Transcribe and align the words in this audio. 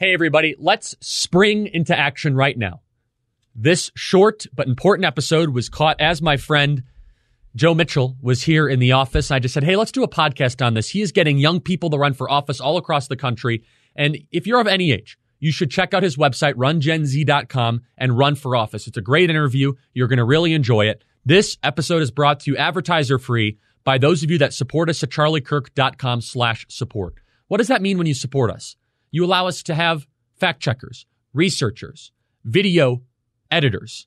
Hey, 0.00 0.14
everybody, 0.14 0.56
let's 0.58 0.96
spring 1.02 1.66
into 1.66 1.94
action 1.94 2.34
right 2.34 2.56
now. 2.56 2.80
This 3.54 3.90
short 3.94 4.46
but 4.54 4.66
important 4.66 5.04
episode 5.04 5.50
was 5.50 5.68
caught 5.68 6.00
as 6.00 6.22
my 6.22 6.38
friend 6.38 6.84
Joe 7.54 7.74
Mitchell 7.74 8.16
was 8.22 8.44
here 8.44 8.66
in 8.66 8.78
the 8.78 8.92
office. 8.92 9.30
I 9.30 9.40
just 9.40 9.52
said, 9.52 9.62
hey, 9.62 9.76
let's 9.76 9.92
do 9.92 10.02
a 10.02 10.08
podcast 10.08 10.64
on 10.64 10.72
this. 10.72 10.88
He 10.88 11.02
is 11.02 11.12
getting 11.12 11.36
young 11.36 11.60
people 11.60 11.90
to 11.90 11.98
run 11.98 12.14
for 12.14 12.30
office 12.30 12.62
all 12.62 12.78
across 12.78 13.08
the 13.08 13.16
country. 13.16 13.62
And 13.94 14.16
if 14.32 14.46
you're 14.46 14.62
of 14.62 14.66
any 14.66 14.90
age, 14.90 15.18
you 15.38 15.52
should 15.52 15.70
check 15.70 15.92
out 15.92 16.02
his 16.02 16.16
website, 16.16 16.54
rungenz.com, 16.54 17.82
and 17.98 18.16
run 18.16 18.36
for 18.36 18.56
office. 18.56 18.86
It's 18.86 18.96
a 18.96 19.02
great 19.02 19.28
interview. 19.28 19.74
You're 19.92 20.08
going 20.08 20.16
to 20.16 20.24
really 20.24 20.54
enjoy 20.54 20.86
it. 20.86 21.04
This 21.26 21.58
episode 21.62 22.00
is 22.00 22.10
brought 22.10 22.40
to 22.40 22.52
you 22.52 22.56
advertiser 22.56 23.18
free 23.18 23.58
by 23.84 23.98
those 23.98 24.22
of 24.22 24.30
you 24.30 24.38
that 24.38 24.54
support 24.54 24.88
us 24.88 25.02
at 25.02 25.10
charliekirk.com 25.10 26.22
slash 26.22 26.64
support. 26.70 27.16
What 27.48 27.58
does 27.58 27.68
that 27.68 27.82
mean 27.82 27.98
when 27.98 28.06
you 28.06 28.14
support 28.14 28.50
us? 28.50 28.76
You 29.10 29.24
allow 29.24 29.46
us 29.46 29.62
to 29.64 29.74
have 29.74 30.06
fact 30.38 30.60
checkers, 30.60 31.06
researchers, 31.32 32.12
video 32.44 33.02
editors, 33.50 34.06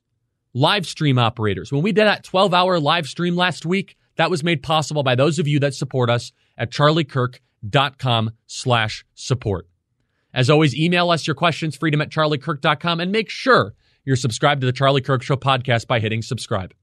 live 0.52 0.86
stream 0.86 1.18
operators. 1.18 1.72
When 1.72 1.82
we 1.82 1.92
did 1.92 2.06
that 2.06 2.24
12 2.24 2.54
hour 2.54 2.80
live 2.80 3.06
stream 3.06 3.36
last 3.36 3.66
week, 3.66 3.96
that 4.16 4.30
was 4.30 4.44
made 4.44 4.62
possible 4.62 5.02
by 5.02 5.14
those 5.14 5.38
of 5.38 5.48
you 5.48 5.58
that 5.60 5.74
support 5.74 6.08
us 6.08 6.32
at 6.56 6.70
charliekirk.com 6.70 8.30
slash 8.46 9.04
support. 9.14 9.66
As 10.32 10.50
always, 10.50 10.74
email 10.74 11.10
us 11.10 11.26
your 11.26 11.34
questions, 11.34 11.76
freedom 11.76 12.00
at 12.00 12.10
charliekirk.com, 12.10 13.00
and 13.00 13.12
make 13.12 13.30
sure 13.30 13.74
you're 14.04 14.16
subscribed 14.16 14.60
to 14.60 14.66
the 14.66 14.72
Charlie 14.72 15.00
Kirk 15.00 15.22
Show 15.22 15.36
podcast 15.36 15.86
by 15.86 16.00
hitting 16.00 16.22
subscribe. 16.22 16.74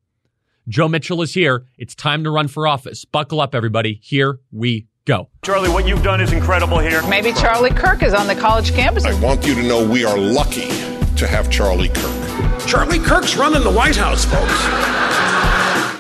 Joe 0.68 0.88
Mitchell 0.88 1.22
is 1.22 1.34
here. 1.34 1.66
It's 1.78 1.96
time 1.96 2.24
to 2.24 2.32
run 2.32 2.48
for 2.48 2.68
office. 2.68 3.04
Buckle 3.04 3.42
up, 3.42 3.56
everybody. 3.56 4.00
Here 4.04 4.40
we 4.52 4.88
go. 5.06 5.30
Charlie, 5.44 5.70
what 5.70 5.88
you've 5.88 6.04
done 6.04 6.22
is 6.22 6.32
incredible 6.32 6.80
here. 6.80 7.02
Maybe 7.08 7.34
Charlie 7.34 7.72
Kirk 7.72 8.04
is 8.04 8.14
on 8.14 8.28
the 8.28 8.36
college 8.36 8.74
campus. 8.74 9.06
I 9.06 9.20
want 9.20 9.46
you 9.46 9.56
to 9.56 9.64
know 9.64 9.88
we 9.88 10.06
are 10.06 10.18
lucky 10.18 10.70
to 11.16 11.28
have 11.28 11.50
Charlie 11.50 11.90
Kirk. 11.90 12.68
Charlie 12.68 13.00
Kirk's 13.00 13.36
running 13.36 13.64
the 13.64 13.72
White 13.72 13.96
House, 13.96 14.26
folks. 14.26 15.11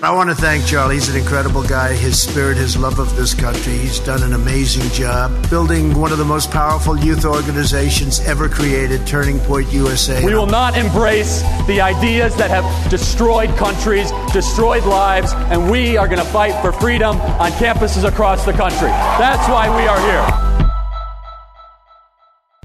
I 0.03 0.11
want 0.15 0.31
to 0.31 0.35
thank 0.35 0.65
Charlie. 0.65 0.95
He's 0.95 1.09
an 1.09 1.15
incredible 1.15 1.61
guy. 1.61 1.93
His 1.93 2.19
spirit, 2.19 2.57
his 2.57 2.75
love 2.75 2.97
of 2.97 3.15
this 3.15 3.35
country. 3.35 3.73
He's 3.73 3.99
done 3.99 4.23
an 4.23 4.33
amazing 4.33 4.89
job 4.93 5.47
building 5.47 5.93
one 5.93 6.11
of 6.11 6.17
the 6.17 6.25
most 6.25 6.49
powerful 6.49 6.97
youth 6.97 7.23
organizations 7.23 8.19
ever 8.21 8.49
created, 8.49 9.05
Turning 9.05 9.39
Point 9.41 9.71
USA. 9.71 10.25
We 10.25 10.33
will 10.33 10.47
not 10.47 10.75
embrace 10.75 11.43
the 11.67 11.81
ideas 11.81 12.35
that 12.37 12.49
have 12.49 12.89
destroyed 12.89 13.55
countries, 13.57 14.11
destroyed 14.33 14.85
lives, 14.85 15.33
and 15.33 15.69
we 15.69 15.97
are 15.97 16.07
going 16.07 16.17
to 16.17 16.25
fight 16.25 16.59
for 16.63 16.71
freedom 16.71 17.21
on 17.21 17.51
campuses 17.51 18.03
across 18.03 18.43
the 18.43 18.53
country. 18.53 18.89
That's 18.89 19.47
why 19.49 19.69
we 19.69 19.85
are 19.87 19.99
here. 19.99 20.25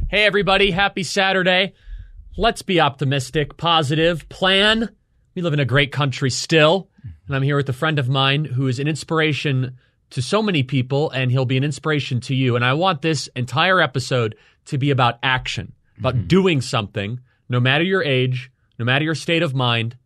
Hey, 0.08 0.24
everybody. 0.24 0.70
Happy 0.70 1.02
Saturday. 1.02 1.74
Let's 2.38 2.62
be 2.62 2.80
optimistic, 2.80 3.58
positive, 3.58 4.26
plan. 4.30 4.88
We 5.34 5.42
live 5.42 5.52
in 5.52 5.60
a 5.60 5.66
great 5.66 5.92
country 5.92 6.30
still. 6.30 6.88
And 7.26 7.34
I'm 7.34 7.42
here 7.42 7.56
with 7.56 7.68
a 7.68 7.72
friend 7.72 7.98
of 7.98 8.08
mine 8.08 8.44
who 8.44 8.68
is 8.68 8.78
an 8.78 8.88
inspiration 8.88 9.76
to 10.10 10.22
so 10.22 10.42
many 10.42 10.62
people, 10.62 11.10
and 11.10 11.30
he'll 11.30 11.44
be 11.44 11.56
an 11.56 11.64
inspiration 11.64 12.20
to 12.20 12.34
you. 12.34 12.54
And 12.54 12.64
I 12.64 12.72
want 12.74 13.02
this 13.02 13.28
entire 13.34 13.80
episode 13.80 14.36
to 14.66 14.78
be 14.78 14.90
about 14.90 15.18
action, 15.22 15.72
about 15.98 16.14
mm-hmm. 16.14 16.26
doing 16.28 16.60
something, 16.60 17.20
no 17.48 17.58
matter 17.58 17.84
your 17.84 18.02
age, 18.02 18.50
no 18.78 18.84
matter 18.84 19.04
your 19.04 19.14
state 19.14 19.42
of 19.42 19.54
mind. 19.54 19.96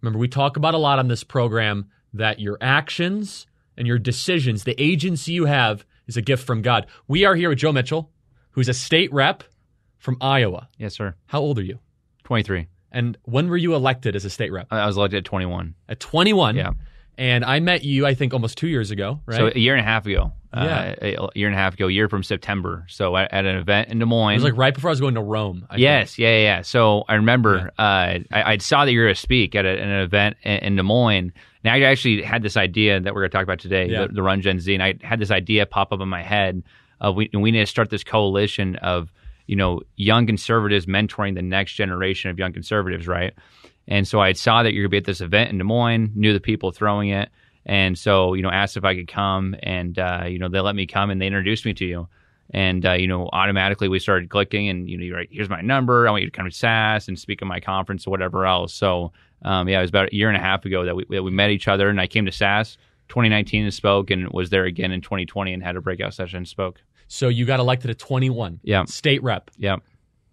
Remember, 0.00 0.18
we 0.18 0.28
talk 0.28 0.56
about 0.56 0.74
a 0.74 0.78
lot 0.78 0.98
on 0.98 1.08
this 1.08 1.24
program 1.24 1.88
that 2.12 2.40
your 2.40 2.58
actions 2.60 3.46
and 3.76 3.86
your 3.86 3.98
decisions, 3.98 4.64
the 4.64 4.80
agency 4.80 5.32
you 5.32 5.44
have, 5.44 5.84
is 6.06 6.16
a 6.16 6.22
gift 6.22 6.46
from 6.46 6.62
God. 6.62 6.86
We 7.08 7.24
are 7.24 7.34
here 7.34 7.48
with 7.48 7.58
Joe 7.58 7.72
Mitchell, 7.72 8.10
who's 8.52 8.68
a 8.68 8.74
state 8.74 9.12
rep 9.12 9.44
from 9.98 10.16
Iowa. 10.20 10.68
Yes, 10.78 10.94
sir. 10.94 11.14
How 11.26 11.40
old 11.40 11.58
are 11.58 11.62
you? 11.62 11.78
23. 12.24 12.66
And 12.94 13.18
when 13.24 13.48
were 13.48 13.56
you 13.56 13.74
elected 13.74 14.16
as 14.16 14.24
a 14.24 14.30
state 14.30 14.52
rep? 14.52 14.68
I 14.70 14.86
was 14.86 14.96
elected 14.96 15.18
at 15.18 15.24
21. 15.24 15.74
At 15.88 16.00
21? 16.00 16.56
Yeah. 16.56 16.70
And 17.18 17.44
I 17.44 17.60
met 17.60 17.84
you, 17.84 18.06
I 18.06 18.14
think, 18.14 18.32
almost 18.32 18.56
two 18.56 18.68
years 18.68 18.90
ago, 18.90 19.20
right? 19.26 19.36
So 19.36 19.46
a 19.54 19.58
year 19.58 19.74
and 19.74 19.80
a 19.80 19.84
half 19.84 20.06
ago. 20.06 20.32
Yeah. 20.52 20.94
Uh, 21.02 21.26
a 21.34 21.38
year 21.38 21.48
and 21.48 21.56
a 21.56 21.58
half 21.58 21.74
ago, 21.74 21.88
a 21.88 21.90
year 21.90 22.08
from 22.08 22.22
September. 22.22 22.86
So 22.88 23.16
at, 23.16 23.32
at, 23.32 23.44
an 23.44 23.56
event 23.56 23.88
in 23.88 23.98
Des 23.98 24.04
Moines. 24.04 24.34
It 24.34 24.36
was 24.36 24.44
like 24.44 24.56
right 24.56 24.72
before 24.72 24.90
I 24.90 24.92
was 24.92 25.00
going 25.00 25.14
to 25.14 25.20
Rome. 25.20 25.66
I 25.68 25.76
yes, 25.76 26.14
think. 26.14 26.24
yeah, 26.24 26.38
yeah. 26.38 26.62
So 26.62 27.04
I 27.08 27.14
remember 27.14 27.72
yeah. 27.76 27.84
uh, 27.84 28.18
I, 28.30 28.52
I, 28.52 28.58
saw 28.58 28.84
that 28.84 28.92
you 28.92 29.00
were 29.00 29.08
to 29.08 29.16
speak 29.16 29.56
at, 29.56 29.64
a, 29.64 29.80
an 29.80 29.90
event 29.90 30.36
in, 30.44 30.58
in, 30.58 30.76
Des 30.76 30.82
Moines. 30.84 31.32
Now 31.64 31.74
I 31.74 31.80
actually 31.82 32.22
had 32.22 32.42
this 32.42 32.56
idea 32.56 33.00
that 33.00 33.12
we're 33.14 33.22
going 33.22 33.30
to 33.30 33.36
talk 33.36 33.42
about 33.42 33.58
today, 33.58 33.88
yeah. 33.88 34.06
the, 34.06 34.14
the, 34.14 34.22
Run 34.22 34.40
Gen 34.40 34.60
Z. 34.60 34.72
And 34.72 34.82
I 34.82 34.94
had 35.02 35.18
this 35.18 35.32
idea 35.32 35.66
pop 35.66 35.92
up 35.92 36.00
in 36.00 36.08
my 36.08 36.22
head 36.22 36.62
of 37.00 37.16
we, 37.16 37.28
we 37.32 37.50
need 37.50 37.60
to 37.60 37.66
start 37.66 37.90
this 37.90 38.04
coalition 38.04 38.76
of, 38.76 39.10
you 39.46 39.56
know, 39.56 39.82
young 39.96 40.26
conservatives 40.26 40.86
mentoring 40.86 41.34
the 41.34 41.42
next 41.42 41.74
generation 41.74 42.30
of 42.30 42.38
young 42.38 42.52
conservatives, 42.52 43.06
right? 43.06 43.34
And 43.86 44.08
so 44.08 44.20
I 44.20 44.32
saw 44.32 44.62
that 44.62 44.72
you're 44.72 44.84
to 44.84 44.88
be 44.88 44.96
at 44.96 45.04
this 45.04 45.20
event 45.20 45.50
in 45.50 45.58
Des 45.58 45.64
Moines, 45.64 46.10
knew 46.14 46.32
the 46.32 46.40
people 46.40 46.72
throwing 46.72 47.10
it. 47.10 47.28
And 47.66 47.98
so, 47.98 48.34
you 48.34 48.42
know, 48.42 48.50
asked 48.50 48.76
if 48.76 48.84
I 48.84 48.94
could 48.94 49.08
come 49.08 49.54
and, 49.62 49.98
uh, 49.98 50.24
you 50.26 50.38
know, 50.38 50.48
they 50.48 50.60
let 50.60 50.74
me 50.74 50.86
come 50.86 51.10
and 51.10 51.20
they 51.20 51.26
introduced 51.26 51.64
me 51.64 51.74
to 51.74 51.84
you. 51.84 52.08
And, 52.50 52.84
uh, 52.84 52.92
you 52.92 53.06
know, 53.06 53.28
automatically 53.32 53.88
we 53.88 53.98
started 53.98 54.28
clicking 54.28 54.68
and, 54.68 54.88
you 54.88 54.98
know, 54.98 55.04
you're 55.04 55.24
here's 55.30 55.48
my 55.48 55.62
number. 55.62 56.06
I 56.06 56.10
want 56.10 56.22
you 56.22 56.30
to 56.30 56.36
come 56.36 56.48
to 56.48 56.54
SAS 56.54 57.08
and 57.08 57.18
speak 57.18 57.40
at 57.40 57.48
my 57.48 57.60
conference 57.60 58.06
or 58.06 58.10
whatever 58.10 58.46
else. 58.46 58.74
So, 58.74 59.12
um, 59.42 59.68
yeah, 59.68 59.78
it 59.78 59.82
was 59.82 59.90
about 59.90 60.12
a 60.12 60.14
year 60.14 60.28
and 60.28 60.36
a 60.36 60.40
half 60.40 60.64
ago 60.64 60.84
that 60.84 60.94
we, 60.94 61.04
that 61.10 61.22
we 61.22 61.30
met 61.30 61.50
each 61.50 61.68
other 61.68 61.88
and 61.88 62.00
I 62.00 62.06
came 62.06 62.26
to 62.26 62.32
SAS 62.32 62.76
2019 63.08 63.64
and 63.64 63.74
spoke 63.74 64.10
and 64.10 64.28
was 64.30 64.50
there 64.50 64.64
again 64.64 64.92
in 64.92 65.00
2020 65.00 65.52
and 65.52 65.62
had 65.62 65.76
a 65.76 65.80
breakout 65.80 66.14
session 66.14 66.38
and 66.38 66.48
spoke. 66.48 66.80
So 67.08 67.28
you 67.28 67.44
got 67.44 67.60
elected 67.60 67.90
at 67.90 67.98
21. 67.98 68.60
Yeah. 68.62 68.84
State 68.84 69.22
rep. 69.22 69.50
Yeah. 69.56 69.76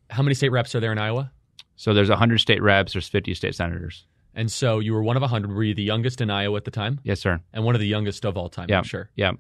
How 0.10 0.24
many 0.24 0.36
state 0.36 0.50
reps 0.50 0.76
are 0.76 0.80
there 0.80 0.92
in 0.92 0.98
Iowa? 0.98 1.32
So 1.76 1.94
there's 1.94 2.10
100 2.10 2.38
state 2.40 2.62
reps, 2.62 2.94
there's 2.94 3.08
50 3.08 3.34
state 3.34 3.56
senators. 3.56 4.06
And 4.34 4.52
so 4.52 4.80
you 4.80 4.94
were 4.94 5.04
one 5.04 5.18
of 5.18 5.22
100. 5.22 5.52
Were 5.52 5.64
you 5.64 5.74
the 5.74 5.84
youngest 5.84 6.22
in 6.22 6.30
Iowa 6.30 6.58
at 6.58 6.66
the 6.66 6.72
time? 6.72 7.00
Yes, 7.04 7.20
sir. 7.20 7.42
And 7.54 7.66
one 7.66 7.76
of 7.76 7.82
the 7.82 7.88
youngest 7.88 8.26
of 8.26 8.38
all 8.38 8.50
time, 8.50 8.68
yeah. 8.70 8.78
I'm 8.78 8.84
sure. 8.84 9.10
Yeah. 9.16 9.32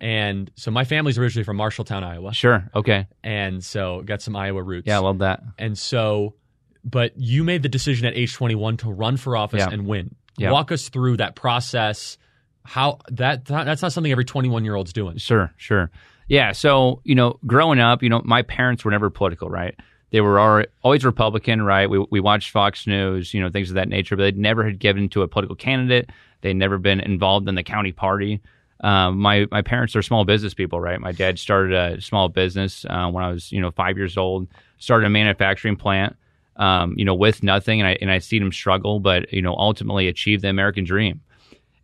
And 0.00 0.50
so 0.56 0.70
my 0.70 0.84
family's 0.84 1.18
originally 1.18 1.44
from 1.44 1.56
Marshalltown, 1.56 2.02
Iowa. 2.02 2.34
Sure. 2.34 2.68
Okay. 2.74 3.06
And 3.22 3.64
so 3.64 4.02
got 4.02 4.20
some 4.20 4.36
Iowa 4.36 4.62
roots. 4.62 4.86
Yeah, 4.86 4.96
I 4.96 5.00
love 5.00 5.18
that. 5.18 5.42
And 5.58 5.78
so, 5.78 6.34
but 6.84 7.12
you 7.16 7.44
made 7.44 7.62
the 7.62 7.68
decision 7.68 8.06
at 8.06 8.16
age 8.16 8.34
21 8.34 8.78
to 8.78 8.90
run 8.90 9.16
for 9.16 9.36
office 9.36 9.60
yeah. 9.60 9.70
and 9.70 9.86
win. 9.86 10.14
Yeah. 10.36 10.50
Walk 10.50 10.70
us 10.70 10.88
through 10.88 11.18
that 11.18 11.34
process. 11.34 12.18
How 12.64 12.98
that 13.10 13.44
that's 13.44 13.80
not 13.80 13.92
something 13.92 14.10
every 14.10 14.24
21 14.24 14.64
year 14.64 14.74
old's 14.74 14.92
doing. 14.92 15.18
Sure, 15.18 15.52
sure. 15.56 15.90
Yeah. 16.28 16.52
So 16.52 17.00
you 17.04 17.14
know, 17.14 17.38
growing 17.46 17.78
up, 17.78 18.02
you 18.02 18.08
know, 18.08 18.22
my 18.24 18.42
parents 18.42 18.84
were 18.84 18.90
never 18.90 19.10
political, 19.10 19.48
right? 19.48 19.74
They 20.10 20.20
were 20.20 20.66
always 20.82 21.04
Republican, 21.04 21.62
right? 21.62 21.90
We, 21.90 22.04
we 22.10 22.20
watched 22.20 22.50
Fox 22.50 22.86
News, 22.86 23.34
you 23.34 23.40
know, 23.40 23.50
things 23.50 23.70
of 23.70 23.74
that 23.74 23.88
nature, 23.88 24.16
but 24.16 24.22
they 24.22 24.40
never 24.40 24.64
had 24.64 24.78
given 24.78 25.08
to 25.10 25.22
a 25.22 25.28
political 25.28 25.56
candidate. 25.56 26.10
They'd 26.42 26.54
never 26.54 26.78
been 26.78 27.00
involved 27.00 27.48
in 27.48 27.56
the 27.56 27.64
county 27.64 27.92
party. 27.92 28.40
Um, 28.80 29.18
my 29.18 29.46
my 29.50 29.62
parents 29.62 29.96
are 29.96 30.02
small 30.02 30.24
business 30.24 30.54
people, 30.54 30.80
right? 30.80 31.00
My 31.00 31.12
dad 31.12 31.38
started 31.38 31.72
a 31.72 32.00
small 32.00 32.28
business 32.28 32.84
uh, 32.88 33.08
when 33.08 33.24
I 33.24 33.30
was, 33.30 33.50
you 33.50 33.60
know, 33.60 33.70
five 33.70 33.96
years 33.96 34.16
old. 34.16 34.48
Started 34.78 35.06
a 35.06 35.10
manufacturing 35.10 35.76
plant, 35.76 36.14
um, 36.56 36.94
you 36.96 37.04
know, 37.04 37.14
with 37.14 37.42
nothing, 37.42 37.80
and 37.80 37.88
I 37.88 37.98
and 38.00 38.10
I 38.10 38.18
seen 38.18 38.42
him 38.42 38.52
struggle, 38.52 39.00
but 39.00 39.32
you 39.32 39.42
know, 39.42 39.56
ultimately 39.56 40.08
achieve 40.08 40.42
the 40.42 40.48
American 40.48 40.84
dream. 40.84 41.20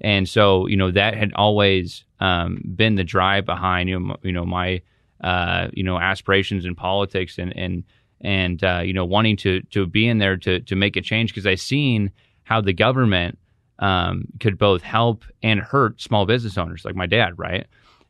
And 0.03 0.29
so, 0.29 0.67
you 0.67 0.77
know, 0.77 0.91
that 0.91 1.15
had 1.15 1.33
always 1.35 2.05
um, 2.21 2.61
been 2.75 2.97
the 2.97 3.05
drive 3.05 3.47
behind 3.47 3.89
you 3.89 3.99
know, 3.99 4.17
you 4.23 4.33
know 4.33 4.45
my 4.45 4.83
uh, 5.23 5.69
you 5.73 5.83
know 5.83 5.99
aspirations 5.99 6.65
in 6.67 6.75
politics 6.75 7.39
and 7.39 7.57
and 7.57 7.85
and 8.21 8.63
uh, 8.65 8.83
you 8.85 8.93
know 8.93 9.05
wanting 9.05 9.37
to 9.39 9.63
to 9.71 9.87
be 9.87 10.07
in 10.07 10.19
there 10.19 10.37
to 10.37 10.61
to 10.61 10.77
make 10.77 10.97
a 10.97 11.01
change 11.01 11.31
because 11.33 11.47
I 11.47 11.55
seen 11.55 12.11
how 12.43 12.61
the 12.61 12.73
government 12.73 13.39
um, 13.79 14.25
could 14.41 14.59
both 14.59 14.83
help 14.83 15.25
and 15.43 15.61
hurt 15.61 16.01
small 16.01 16.27
business 16.27 16.59
owners 16.59 16.85
like 16.85 16.97
my 16.97 17.07
dad, 17.07 17.39
right? 17.39 17.67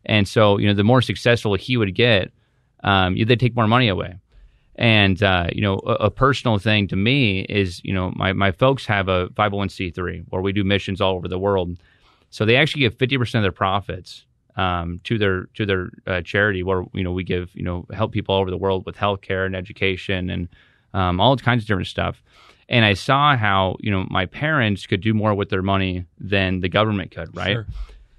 And 0.07 0.27
so 0.27 0.57
you 0.59 0.67
know 0.67 0.75
the 0.75 0.85
more 0.85 1.03
successful 1.03 1.55
he 1.55 1.77
would 1.77 1.95
get, 1.95 2.33
um, 2.85 3.17
they 3.17 3.37
take 3.37 3.55
more 3.55 3.69
money 3.69 3.89
away. 3.89 4.17
And 4.77 5.23
uh, 5.23 5.49
you 5.53 5.61
know 5.61 5.81
a, 5.87 6.07
a, 6.07 6.11
personal 6.11 6.59
thing 6.59 6.89
to 6.89 6.97
me 6.97 7.41
is 7.43 7.85
you 7.85 7.93
know 7.93 8.13
my 8.17 8.33
my 8.33 8.53
folks 8.53 8.87
have 8.87 9.09
a 9.09 9.29
501c3 9.29 10.25
where 10.31 10.41
we 10.41 10.53
do 10.53 10.65
missions 10.65 11.01
all 11.01 11.15
over 11.15 11.29
the 11.29 11.39
world, 11.39 11.77
so 12.31 12.47
they 12.47 12.57
actually 12.57 12.81
give 12.81 12.95
50 12.97 13.19
percent 13.19 13.41
of 13.41 13.45
their 13.45 13.53
profits 13.53 14.25
um, 14.57 15.01
to 15.05 15.19
their 15.19 15.45
to 15.55 15.67
their 15.67 15.91
uh, 16.07 16.23
charity 16.23 16.63
where 16.63 16.85
you 16.93 17.05
know 17.05 17.13
we 17.13 17.25
give 17.25 17.51
you 17.55 17.63
know 17.63 17.87
help 17.93 18.13
people 18.13 18.35
all 18.35 18.41
over 18.41 18.51
the 18.51 18.57
world 18.57 18.85
with 18.87 18.97
healthcare 18.97 19.47
and 19.47 19.55
education 19.55 20.31
and 20.31 20.49
um, 20.95 21.21
all 21.21 21.37
kinds 21.37 21.65
of 21.65 21.69
different 21.69 21.89
stuff. 21.89 22.23
And 22.69 22.85
I 22.85 22.95
saw 22.95 23.37
how 23.37 23.77
you 23.81 23.91
know 23.91 24.07
my 24.11 24.27
parents 24.27 24.87
could 24.87 25.01
do 25.01 25.15
more 25.15 25.35
with 25.35 25.51
their 25.51 25.63
money 25.63 26.07
than 26.19 26.61
the 26.61 26.69
government 26.69 27.11
could, 27.11 27.35
right? 27.37 27.53
Sure. 27.53 27.67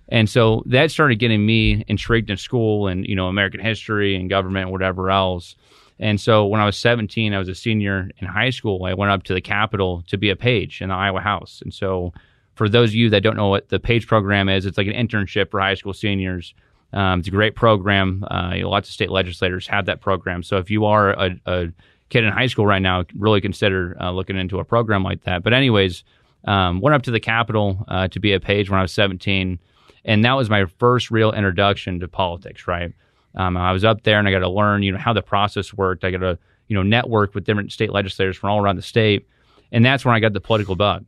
And 0.09 0.29
so 0.29 0.63
that 0.67 0.91
started 0.91 1.15
getting 1.15 1.45
me 1.45 1.83
intrigued 1.87 2.29
in 2.29 2.37
school 2.37 2.87
and 2.87 3.05
you 3.07 3.15
know 3.15 3.27
American 3.27 3.59
history 3.59 4.15
and 4.15 4.29
government 4.29 4.63
and 4.63 4.71
whatever 4.71 5.09
else. 5.09 5.55
And 5.99 6.19
so 6.19 6.45
when 6.45 6.59
I 6.59 6.65
was 6.65 6.77
17, 6.77 7.33
I 7.33 7.39
was 7.39 7.47
a 7.47 7.55
senior 7.55 8.09
in 8.17 8.27
high 8.27 8.49
school. 8.49 8.83
I 8.85 8.93
went 8.93 9.11
up 9.11 9.23
to 9.23 9.33
the 9.33 9.41
Capitol 9.41 10.03
to 10.07 10.17
be 10.17 10.29
a 10.29 10.35
page 10.35 10.81
in 10.81 10.89
the 10.89 10.95
Iowa 10.95 11.21
House. 11.21 11.61
And 11.63 11.73
so 11.73 12.13
for 12.55 12.69
those 12.69 12.89
of 12.89 12.95
you 12.95 13.09
that 13.09 13.23
don't 13.23 13.37
know 13.37 13.47
what 13.47 13.69
the 13.69 13.79
PAGE 13.79 14.07
program 14.07 14.49
is, 14.49 14.65
it's 14.65 14.77
like 14.77 14.87
an 14.87 14.93
internship 14.93 15.51
for 15.51 15.59
high 15.59 15.75
school 15.75 15.93
seniors. 15.93 16.53
Um, 16.93 17.19
it's 17.19 17.27
a 17.27 17.31
great 17.31 17.55
program. 17.55 18.23
Uh, 18.29 18.53
you 18.55 18.63
know, 18.63 18.69
lots 18.69 18.89
of 18.89 18.93
state 18.93 19.09
legislators 19.09 19.67
have 19.67 19.85
that 19.85 20.01
program. 20.01 20.43
So 20.43 20.57
if 20.57 20.69
you 20.69 20.85
are 20.85 21.11
a, 21.11 21.39
a 21.45 21.67
kid 22.09 22.23
in 22.23 22.31
high 22.31 22.47
school 22.47 22.67
right 22.67 22.81
now, 22.81 23.05
really 23.17 23.41
consider 23.41 23.97
uh, 23.99 24.11
looking 24.11 24.37
into 24.37 24.59
a 24.59 24.63
program 24.63 25.03
like 25.03 25.23
that. 25.23 25.43
But 25.43 25.53
anyways, 25.53 26.03
um, 26.45 26.79
went 26.81 26.93
up 26.93 27.01
to 27.03 27.11
the 27.11 27.19
Capitol 27.19 27.83
uh, 27.87 28.07
to 28.09 28.19
be 28.19 28.33
a 28.33 28.39
page 28.39 28.69
when 28.69 28.77
I 28.77 28.83
was 28.83 28.93
17, 28.93 29.57
and 30.05 30.25
that 30.25 30.33
was 30.33 30.49
my 30.49 30.65
first 30.65 31.09
real 31.09 31.31
introduction 31.31 31.99
to 32.01 32.07
politics. 32.07 32.67
Right, 32.67 32.93
um, 33.35 33.57
I 33.57 33.71
was 33.71 33.83
up 33.83 34.03
there 34.03 34.19
and 34.19 34.27
I 34.27 34.31
got 34.31 34.39
to 34.39 34.49
learn, 34.49 34.83
you 34.83 34.91
know, 34.91 34.97
how 34.97 35.13
the 35.13 35.21
process 35.21 35.73
worked. 35.73 36.03
I 36.03 36.11
got 36.11 36.19
to, 36.19 36.37
you 36.67 36.75
know, 36.75 36.83
network 36.83 37.35
with 37.35 37.43
different 37.43 37.71
state 37.71 37.91
legislators 37.91 38.37
from 38.37 38.49
all 38.49 38.59
around 38.59 38.75
the 38.75 38.81
state, 38.81 39.27
and 39.71 39.85
that's 39.85 40.05
when 40.05 40.15
I 40.15 40.19
got 40.19 40.33
the 40.33 40.41
political 40.41 40.75
bug. 40.75 41.05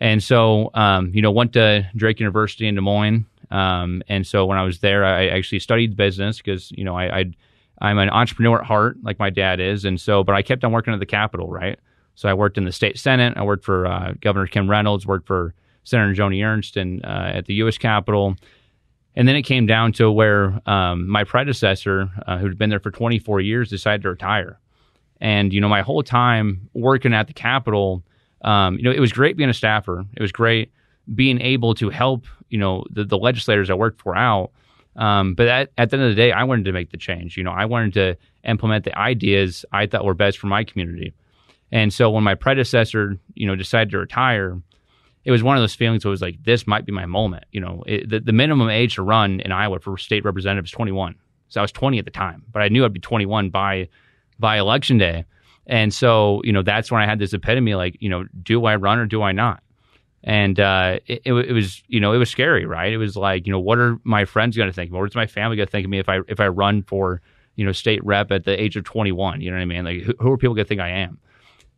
And 0.00 0.22
so, 0.22 0.70
um, 0.74 1.10
you 1.12 1.22
know, 1.22 1.30
went 1.30 1.52
to 1.54 1.88
Drake 1.96 2.20
University 2.20 2.66
in 2.68 2.76
Des 2.76 2.80
Moines. 2.80 3.26
Um, 3.50 4.02
and 4.08 4.26
so 4.26 4.46
when 4.46 4.58
I 4.58 4.62
was 4.62 4.78
there, 4.78 5.04
I 5.04 5.28
actually 5.28 5.58
studied 5.58 5.96
business 5.96 6.38
because, 6.38 6.70
you 6.72 6.84
know, 6.84 6.96
I, 6.96 7.18
I'd, 7.18 7.36
I'm 7.80 7.98
an 7.98 8.10
entrepreneur 8.10 8.60
at 8.60 8.66
heart, 8.66 8.96
like 9.02 9.18
my 9.18 9.30
dad 9.30 9.60
is. 9.60 9.84
And 9.84 10.00
so, 10.00 10.22
but 10.22 10.34
I 10.34 10.42
kept 10.42 10.64
on 10.64 10.72
working 10.72 10.92
at 10.92 11.00
the 11.00 11.06
Capitol, 11.06 11.48
right? 11.48 11.78
So 12.14 12.28
I 12.28 12.34
worked 12.34 12.58
in 12.58 12.64
the 12.64 12.72
state 12.72 12.98
Senate. 12.98 13.34
I 13.36 13.42
worked 13.42 13.64
for 13.64 13.86
uh, 13.86 14.14
Governor 14.20 14.46
Kim 14.46 14.68
Reynolds, 14.68 15.06
worked 15.06 15.26
for 15.26 15.54
Senator 15.84 16.14
Joni 16.20 16.44
Ernst 16.44 16.76
and, 16.76 17.04
uh, 17.04 17.30
at 17.34 17.46
the 17.46 17.54
U.S. 17.54 17.78
Capitol. 17.78 18.36
And 19.16 19.26
then 19.26 19.36
it 19.36 19.42
came 19.42 19.66
down 19.66 19.92
to 19.94 20.10
where 20.10 20.60
um, 20.68 21.08
my 21.08 21.24
predecessor, 21.24 22.08
uh, 22.26 22.38
who'd 22.38 22.58
been 22.58 22.70
there 22.70 22.80
for 22.80 22.90
24 22.90 23.40
years, 23.40 23.68
decided 23.68 24.02
to 24.02 24.10
retire. 24.10 24.58
And, 25.20 25.52
you 25.52 25.60
know, 25.60 25.68
my 25.68 25.82
whole 25.82 26.02
time 26.02 26.68
working 26.74 27.12
at 27.12 27.26
the 27.26 27.32
Capitol, 27.32 28.04
um, 28.42 28.76
you 28.76 28.84
know, 28.84 28.92
it 28.92 29.00
was 29.00 29.12
great 29.12 29.36
being 29.36 29.50
a 29.50 29.54
staffer. 29.54 30.04
It 30.14 30.22
was 30.22 30.30
great 30.30 30.72
being 31.14 31.40
able 31.40 31.74
to 31.74 31.90
help, 31.90 32.26
you 32.48 32.58
know, 32.58 32.84
the, 32.90 33.04
the 33.04 33.18
legislators 33.18 33.70
I 33.70 33.74
worked 33.74 34.00
for 34.00 34.14
out. 34.14 34.52
Um, 34.96 35.34
but 35.34 35.48
at, 35.48 35.70
at 35.78 35.90
the 35.90 35.96
end 35.96 36.04
of 36.04 36.10
the 36.10 36.16
day, 36.16 36.32
I 36.32 36.44
wanted 36.44 36.64
to 36.66 36.72
make 36.72 36.90
the 36.90 36.96
change. 36.96 37.36
You 37.36 37.44
know, 37.44 37.52
I 37.52 37.64
wanted 37.64 37.94
to 37.94 38.16
implement 38.44 38.84
the 38.84 38.96
ideas 38.98 39.64
I 39.72 39.86
thought 39.86 40.04
were 40.04 40.14
best 40.14 40.38
for 40.38 40.48
my 40.48 40.64
community. 40.64 41.14
And 41.70 41.92
so 41.92 42.10
when 42.10 42.24
my 42.24 42.34
predecessor, 42.34 43.16
you 43.34 43.46
know, 43.46 43.54
decided 43.54 43.90
to 43.90 43.98
retire, 43.98 44.60
it 45.28 45.30
was 45.30 45.42
one 45.42 45.58
of 45.58 45.62
those 45.62 45.74
feelings 45.74 46.06
where 46.06 46.08
it 46.08 46.12
was 46.12 46.22
like, 46.22 46.42
this 46.42 46.66
might 46.66 46.86
be 46.86 46.90
my 46.90 47.04
moment. 47.04 47.44
You 47.52 47.60
know, 47.60 47.84
it, 47.86 48.08
the, 48.08 48.18
the 48.18 48.32
minimum 48.32 48.70
age 48.70 48.94
to 48.94 49.02
run 49.02 49.40
in 49.40 49.52
Iowa 49.52 49.78
for 49.78 49.98
state 49.98 50.24
representative 50.24 50.64
is 50.64 50.70
21. 50.70 51.16
So 51.48 51.60
I 51.60 51.62
was 51.62 51.70
20 51.70 51.98
at 51.98 52.06
the 52.06 52.10
time, 52.10 52.44
but 52.50 52.62
I 52.62 52.68
knew 52.68 52.82
I'd 52.82 52.94
be 52.94 53.00
21 53.00 53.50
by 53.50 53.90
by 54.38 54.56
election 54.56 54.96
day. 54.96 55.26
And 55.66 55.92
so, 55.92 56.40
you 56.44 56.52
know, 56.52 56.62
that's 56.62 56.90
when 56.90 57.02
I 57.02 57.04
had 57.04 57.18
this 57.18 57.34
epitome 57.34 57.74
like, 57.74 57.98
you 58.00 58.08
know, 58.08 58.24
do 58.42 58.64
I 58.64 58.76
run 58.76 58.98
or 58.98 59.04
do 59.04 59.20
I 59.20 59.32
not? 59.32 59.62
And 60.24 60.58
uh, 60.58 61.00
it, 61.06 61.20
it, 61.26 61.52
was, 61.52 61.82
you 61.88 62.00
know, 62.00 62.14
it 62.14 62.18
was 62.18 62.30
scary, 62.30 62.64
right? 62.64 62.90
It 62.90 62.96
was 62.96 63.14
like, 63.14 63.46
you 63.46 63.52
know, 63.52 63.60
what 63.60 63.76
are 63.78 63.98
my 64.04 64.24
friends 64.24 64.56
going 64.56 64.70
to 64.70 64.72
think 64.72 64.90
me? 64.90 64.98
What's 64.98 65.14
my 65.14 65.26
family 65.26 65.58
going 65.58 65.66
to 65.66 65.70
think 65.70 65.84
of 65.84 65.90
me 65.90 65.98
if 65.98 66.08
I 66.08 66.20
if 66.26 66.40
I 66.40 66.48
run 66.48 66.84
for, 66.84 67.20
you 67.56 67.66
know, 67.66 67.72
state 67.72 68.02
rep 68.02 68.32
at 68.32 68.44
the 68.44 68.58
age 68.58 68.76
of 68.76 68.84
21? 68.84 69.42
You 69.42 69.50
know 69.50 69.58
what 69.58 69.62
I 69.62 69.66
mean? 69.66 69.84
Like, 69.84 70.00
who, 70.04 70.14
who 70.20 70.32
are 70.32 70.38
people 70.38 70.54
going 70.54 70.64
to 70.64 70.68
think 70.68 70.80
I 70.80 70.88
am? 70.88 71.18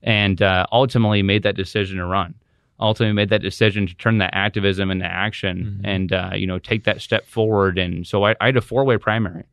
And 0.05 0.41
uh, 0.41 0.67
ultimately 0.70 1.25
made 1.25 1.43
that 1.43 1.56
decision 1.56 1.99
to 1.99 2.06
run. 2.06 2.37
Ultimately 2.81 3.12
made 3.12 3.29
that 3.29 3.43
decision 3.43 3.87
to 3.87 3.94
turn 3.94 4.19
that 4.19 4.31
activism 4.32 4.91
into 4.91 5.05
action 5.05 5.59
mm-hmm. 5.65 5.87
and, 5.87 6.12
uh, 6.12 6.31
you 6.35 6.47
know, 6.47 6.59
take 6.59 6.85
that 6.85 7.00
step 7.00 7.27
forward. 7.27 7.79
And 7.79 8.06
so 8.06 8.25
I, 8.25 8.35
I 8.41 8.47
had 8.47 8.56
a 8.56 8.62
four 8.62 8.85
way 8.85 8.97
primary. 8.97 9.44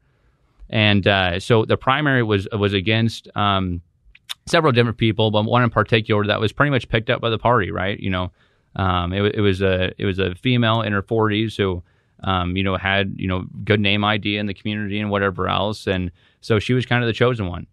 And 0.70 1.08
uh, 1.08 1.40
so 1.40 1.66
the 1.66 1.78
primary 1.78 2.24
was 2.24 2.48
was 2.52 2.74
against 2.74 3.30
um, 3.36 3.82
several 4.46 4.72
different 4.72 4.98
people, 4.98 5.32
but 5.32 5.46
one 5.46 5.64
in 5.64 5.70
particular 5.70 6.26
that 6.26 6.40
was 6.40 6.52
pretty 6.52 6.72
much 6.72 6.90
picked 6.90 7.10
up 7.10 7.22
by 7.22 7.30
the 7.30 7.38
party, 7.38 7.72
right? 7.72 8.00
You 8.00 8.10
know, 8.10 8.32
um, 8.76 9.14
it, 9.14 9.36
it, 9.36 9.42
was 9.42 9.62
a 9.62 9.92
it 9.98 10.06
was 10.06 10.20
a 10.20 10.36
female 10.36 10.82
in 10.82 10.94
her 10.94 11.02
40s 11.02 11.56
who, 11.56 11.84
um, 12.24 12.58
you 12.58 12.64
know, 12.64 12.76
had 12.78 13.16
you 13.18 13.28
know 13.28 13.46
good 13.64 13.80
name 13.80 14.04
ID 14.04 14.38
in 14.38 14.46
the 14.46 14.54
community 14.54 15.00
and 15.00 15.10
whatever 15.10 15.48
else, 15.48 15.88
and 15.88 16.12
so 16.42 16.60
she 16.60 16.74
was 16.74 16.86
kind 16.86 17.04
of 17.04 17.08
the 17.08 17.14
chosen 17.14 17.48
one, 17.48 17.68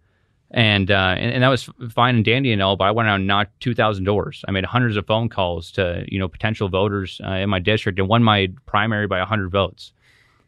and 0.55 0.89
uh, 0.93 1.17
and, 1.19 1.33
and, 1.33 1.43
that 1.43 1.49
was 1.49 1.69
fine 1.91 2.15
and 2.15 2.25
dandy 2.25 2.53
and 2.53 2.63
all. 2.63 2.77
But 2.77 2.85
I 2.85 2.93
went 2.93 3.09
out 3.09 3.17
and 3.17 3.27
knocked 3.27 3.59
2,000 3.59 4.05
doors. 4.05 4.45
I 4.47 4.53
made 4.53 4.65
hundreds 4.65 4.97
of 4.97 5.05
phone 5.05 5.29
calls 5.29 5.73
to 5.73 6.05
you 6.07 6.19
know 6.21 6.29
potential 6.29 6.69
voters 6.69 7.21
uh, 7.25 7.31
in 7.31 7.51
my 7.51 7.59
district 7.59 7.99
and 7.99 8.09
won 8.09 8.23
my 8.23 8.49
primary 8.65 9.09
by 9.09 9.19
100 9.19 9.51
votes. 9.51 9.93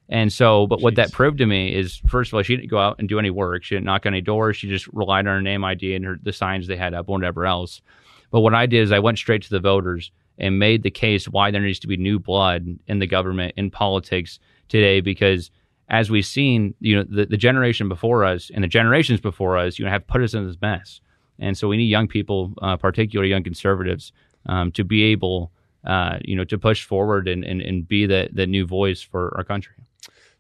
And 0.09 0.33
so, 0.33 0.69
but 0.69 0.79
Jeez. 0.79 0.83
what 0.83 0.95
that 0.95 1.11
proved 1.11 1.39
to 1.39 1.47
me 1.47 1.75
is, 1.75 2.01
first 2.07 2.31
of 2.31 2.35
all, 2.35 2.43
she 2.45 2.55
didn't 2.55 2.71
go 2.71 2.79
out 2.79 3.01
and 3.01 3.09
do 3.09 3.19
any 3.19 3.31
work. 3.31 3.65
She 3.65 3.75
didn't 3.75 3.87
knock 3.87 4.07
on 4.07 4.15
any 4.15 4.21
doors. 4.21 4.57
She 4.57 4.69
just 4.69 4.87
relied 4.93 5.27
on 5.27 5.35
her 5.35 5.43
name 5.43 5.65
ID 5.65 5.97
and 5.97 6.05
her, 6.05 6.21
the 6.23 6.33
signs 6.33 6.69
they 6.69 6.77
had 6.77 6.95
up, 6.95 7.09
or 7.09 7.13
whatever 7.13 7.45
else. 7.45 7.83
But 8.31 8.43
what 8.43 8.55
I 8.55 8.67
did 8.67 8.83
is 8.83 8.93
I 8.93 9.01
went 9.01 9.19
straight 9.19 9.43
to 9.43 9.51
the 9.51 9.59
voters 9.59 10.13
and 10.39 10.61
made 10.61 10.85
the 10.85 10.91
case 10.91 11.29
why 11.29 11.51
there 11.51 11.61
needs 11.61 11.81
to 11.81 11.89
be 11.89 11.97
new 11.97 12.21
blood 12.21 12.79
in 12.87 13.01
the 13.01 13.09
government, 13.09 13.55
in 13.57 13.73
politics 13.73 14.39
today, 14.69 15.01
because 15.01 15.51
as 15.89 16.11
we've 16.11 16.27
seen, 16.27 16.75
you 16.81 16.97
know, 16.97 17.05
the, 17.09 17.27
the 17.27 17.37
generation 17.37 17.89
before 17.89 18.25
us 18.25 18.51
and 18.53 18.65
the 18.65 18.69
generations 18.69 19.21
before 19.21 19.57
us, 19.57 19.79
you 19.79 19.85
know, 19.85 19.91
have 19.91 20.07
put 20.07 20.23
us 20.23 20.35
in 20.35 20.47
this 20.47 20.57
mess. 20.61 21.01
And 21.39 21.57
so 21.57 21.69
we 21.69 21.77
need 21.77 21.85
young 21.85 22.09
people, 22.09 22.55
uh, 22.63 22.77
particularly 22.77 23.31
young 23.31 23.45
conservatives, 23.45 24.13
um, 24.47 24.73
to 24.73 24.85
be 24.85 25.05
able, 25.05 25.53
uh, 25.85 26.19
you 26.25 26.35
know, 26.35 26.45
to 26.45 26.59
push 26.59 26.85
forward 26.85 27.29
and, 27.29 27.45
and, 27.45 27.61
and 27.61 27.87
be 27.87 28.07
the, 28.07 28.29
the 28.33 28.47
new 28.47 28.67
voice 28.67 29.03
for 29.03 29.33
our 29.37 29.45
country. 29.45 29.75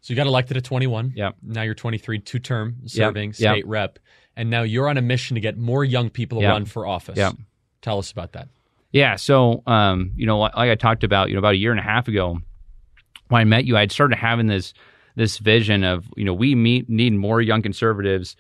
So 0.01 0.13
you 0.13 0.17
got 0.17 0.27
elected 0.27 0.57
at 0.57 0.65
21. 0.65 1.13
Yeah. 1.15 1.33
Now 1.43 1.63
you're 1.63 1.75
23, 1.75 2.21
two 2.21 2.39
term 2.39 2.77
serving 2.87 3.31
yep. 3.31 3.35
state 3.35 3.57
yep. 3.57 3.65
rep, 3.67 3.99
and 4.37 4.51
now 4.51 4.63
you're 4.63 4.89
on 4.89 4.97
a 4.97 5.03
mission 5.03 5.35
to 5.35 5.41
get 5.41 5.59
more 5.59 5.85
young 5.85 6.11
people 6.11 6.39
to 6.39 6.43
yep. 6.43 6.53
run 6.53 6.65
for 6.65 6.87
office. 6.87 7.19
Yeah. 7.19 7.33
Tell 7.83 7.99
us 7.99 8.11
about 8.11 8.33
that. 8.33 8.49
Yeah. 8.93 9.17
So, 9.17 9.63
um, 9.67 10.13
you 10.17 10.27
know, 10.27 10.39
like 10.39 10.55
I 10.55 10.75
talked 10.77 11.05
about, 11.05 11.29
you 11.29 11.35
know, 11.35 11.41
about 11.41 11.55
a 11.55 11.59
year 11.59 11.73
and 11.73 11.81
a 11.81 11.83
half 11.83 12.09
ago 12.09 12.41
when 13.29 13.41
I 13.41 13.45
met 13.45 13.65
you, 13.65 13.77
I'd 13.77 13.93
started 13.93 14.17
having 14.17 14.47
this 14.47 14.75
this 15.17 15.39
vision 15.39 15.83
of, 15.83 16.07
you 16.17 16.25
know, 16.25 16.35
we 16.35 16.55
meet, 16.55 16.89
need 16.89 17.13
more 17.15 17.41
young 17.41 17.63
conservatives 17.63 18.37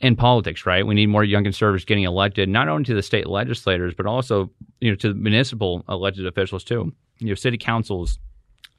in 0.00 0.14
politics, 0.16 0.64
right? 0.64 0.86
We 0.86 0.94
need 0.94 1.08
more 1.08 1.24
young 1.24 1.42
conservatives 1.42 1.84
getting 1.84 2.04
elected, 2.04 2.48
not 2.48 2.68
only 2.68 2.84
to 2.84 2.94
the 2.94 3.02
state 3.02 3.26
legislators, 3.26 3.94
but 3.94 4.06
also, 4.06 4.50
you 4.80 4.90
know, 4.90 4.96
to 4.96 5.08
the 5.08 5.14
municipal 5.14 5.84
elected 5.88 6.26
officials 6.26 6.64
too. 6.64 6.92
You 7.18 7.28
know, 7.28 7.34
city 7.34 7.58
councils, 7.58 8.18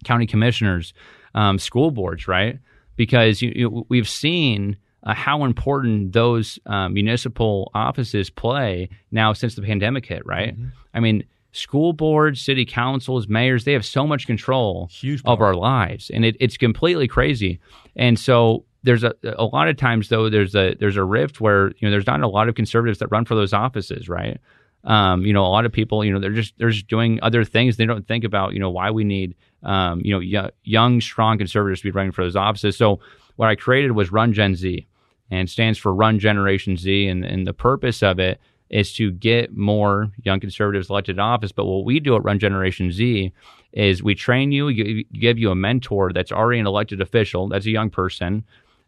county 0.05 0.25
commissioners, 0.25 0.93
um, 1.35 1.59
school 1.59 1.91
boards, 1.91 2.27
right? 2.27 2.59
Because 2.95 3.41
you, 3.41 3.51
you, 3.55 3.85
we've 3.89 4.07
seen 4.07 4.77
uh, 5.03 5.13
how 5.13 5.43
important 5.43 6.13
those 6.13 6.59
uh, 6.65 6.89
municipal 6.89 7.71
offices 7.73 8.29
play 8.29 8.89
now 9.11 9.33
since 9.33 9.55
the 9.55 9.61
pandemic 9.61 10.05
hit, 10.05 10.25
right? 10.25 10.55
Mm-hmm. 10.55 10.69
I 10.93 10.99
mean, 11.01 11.25
school 11.51 11.93
boards, 11.93 12.41
city 12.41 12.65
councils, 12.65 13.27
mayors, 13.27 13.63
they 13.63 13.73
have 13.73 13.85
so 13.85 14.05
much 14.05 14.27
control 14.27 14.87
Huge 14.91 15.21
of 15.25 15.41
our 15.41 15.55
lives, 15.55 16.09
and 16.09 16.25
it, 16.25 16.35
it's 16.39 16.57
completely 16.57 17.07
crazy. 17.07 17.59
And 17.95 18.19
so 18.19 18.65
there's 18.83 19.03
a, 19.03 19.13
a 19.23 19.45
lot 19.45 19.67
of 19.67 19.75
times 19.75 20.09
though 20.09 20.29
there's 20.29 20.55
a 20.55 20.75
there's 20.79 20.95
a 20.95 21.03
rift 21.03 21.41
where 21.41 21.69
you 21.69 21.77
know 21.81 21.91
there's 21.91 22.07
not 22.07 22.21
a 22.21 22.27
lot 22.27 22.47
of 22.47 22.55
conservatives 22.55 22.99
that 22.99 23.07
run 23.07 23.25
for 23.25 23.35
those 23.35 23.53
offices, 23.53 24.07
right? 24.07 24.39
Um, 24.85 25.25
you 25.25 25.33
know, 25.33 25.45
a 25.45 25.49
lot 25.49 25.65
of 25.65 25.73
people, 25.73 26.05
you 26.05 26.13
know, 26.13 26.19
they're 26.19 26.31
just 26.31 26.53
they're 26.57 26.69
just 26.69 26.87
doing 26.87 27.19
other 27.21 27.43
things. 27.43 27.77
They 27.77 27.85
don't 27.85 28.07
think 28.07 28.23
about 28.23 28.53
you 28.53 28.59
know 28.59 28.69
why 28.69 28.91
we 28.91 29.03
need 29.03 29.35
um, 29.63 30.01
you 30.03 30.13
know, 30.13 30.41
y- 30.43 30.51
young, 30.63 31.01
strong 31.01 31.37
conservatives 31.37 31.81
to 31.81 31.87
be 31.87 31.91
running 31.91 32.11
for 32.11 32.23
those 32.23 32.35
offices. 32.35 32.77
So 32.77 32.99
what 33.35 33.49
I 33.49 33.55
created 33.55 33.91
was 33.91 34.11
Run 34.11 34.33
Gen 34.33 34.55
Z, 34.55 34.87
and 35.31 35.49
stands 35.49 35.77
for 35.77 35.93
Run 35.93 36.19
Generation 36.19 36.77
Z. 36.77 37.07
And, 37.07 37.25
and 37.25 37.45
the 37.45 37.53
purpose 37.53 38.01
of 38.01 38.19
it 38.19 38.39
is 38.69 38.93
to 38.93 39.11
get 39.11 39.55
more 39.55 40.11
young 40.23 40.39
conservatives 40.39 40.89
elected 40.89 41.15
to 41.15 41.21
office. 41.21 41.51
But 41.51 41.65
what 41.65 41.85
we 41.85 41.99
do 41.99 42.15
at 42.15 42.23
Run 42.23 42.39
Generation 42.39 42.91
Z 42.91 43.33
is 43.73 44.03
we 44.03 44.15
train 44.15 44.51
you, 44.51 45.03
give 45.03 45.37
you 45.37 45.51
a 45.51 45.55
mentor 45.55 46.11
that's 46.13 46.31
already 46.31 46.59
an 46.59 46.67
elected 46.67 47.01
official, 47.01 47.47
that's 47.49 47.65
a 47.65 47.71
young 47.71 47.89
person, 47.89 48.43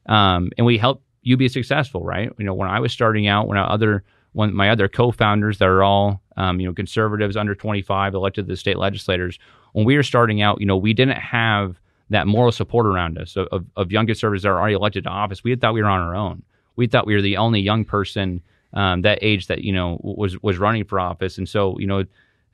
um, 0.07 0.51
and 0.57 0.65
we 0.65 0.77
help 0.77 1.01
you 1.23 1.37
be 1.37 1.47
successful. 1.47 2.03
Right? 2.03 2.31
You 2.37 2.45
know, 2.45 2.53
when 2.53 2.69
I 2.69 2.79
was 2.79 2.91
starting 2.91 3.27
out, 3.27 3.47
when 3.47 3.57
other 3.57 4.03
when 4.33 4.53
my 4.53 4.69
other 4.69 4.87
co-founders 4.87 5.57
that 5.57 5.67
are 5.67 5.83
all 5.83 6.21
um, 6.37 6.59
you 6.59 6.67
know 6.67 6.73
conservatives 6.73 7.35
under 7.35 7.55
25 7.55 8.13
elected 8.13 8.45
to 8.45 8.53
the 8.53 8.57
state 8.57 8.77
legislators 8.77 9.37
when 9.73 9.85
we 9.85 9.95
were 9.95 10.03
starting 10.03 10.41
out, 10.41 10.59
you 10.59 10.65
know, 10.65 10.77
we 10.77 10.93
didn't 10.93 11.17
have 11.17 11.79
that 12.09 12.27
moral 12.27 12.51
support 12.51 12.85
around 12.85 13.17
us 13.17 13.35
of, 13.35 13.47
of, 13.51 13.65
of 13.77 13.91
young 13.91 14.05
conservatives 14.05 14.43
that 14.43 14.49
are 14.49 14.59
already 14.59 14.75
elected 14.75 15.05
to 15.05 15.09
office. 15.09 15.43
We 15.43 15.55
thought 15.55 15.73
we 15.73 15.81
were 15.81 15.89
on 15.89 16.01
our 16.01 16.15
own. 16.15 16.43
We 16.75 16.87
thought 16.87 17.05
we 17.05 17.15
were 17.15 17.21
the 17.21 17.37
only 17.37 17.61
young 17.61 17.85
person 17.85 18.41
um, 18.73 19.01
that 19.01 19.19
age 19.21 19.47
that 19.47 19.63
you 19.63 19.73
know 19.73 19.99
was 20.01 20.41
was 20.41 20.57
running 20.57 20.83
for 20.85 20.99
office, 20.99 21.37
and 21.37 21.47
so 21.47 21.77
you 21.79 21.87
know 21.87 22.05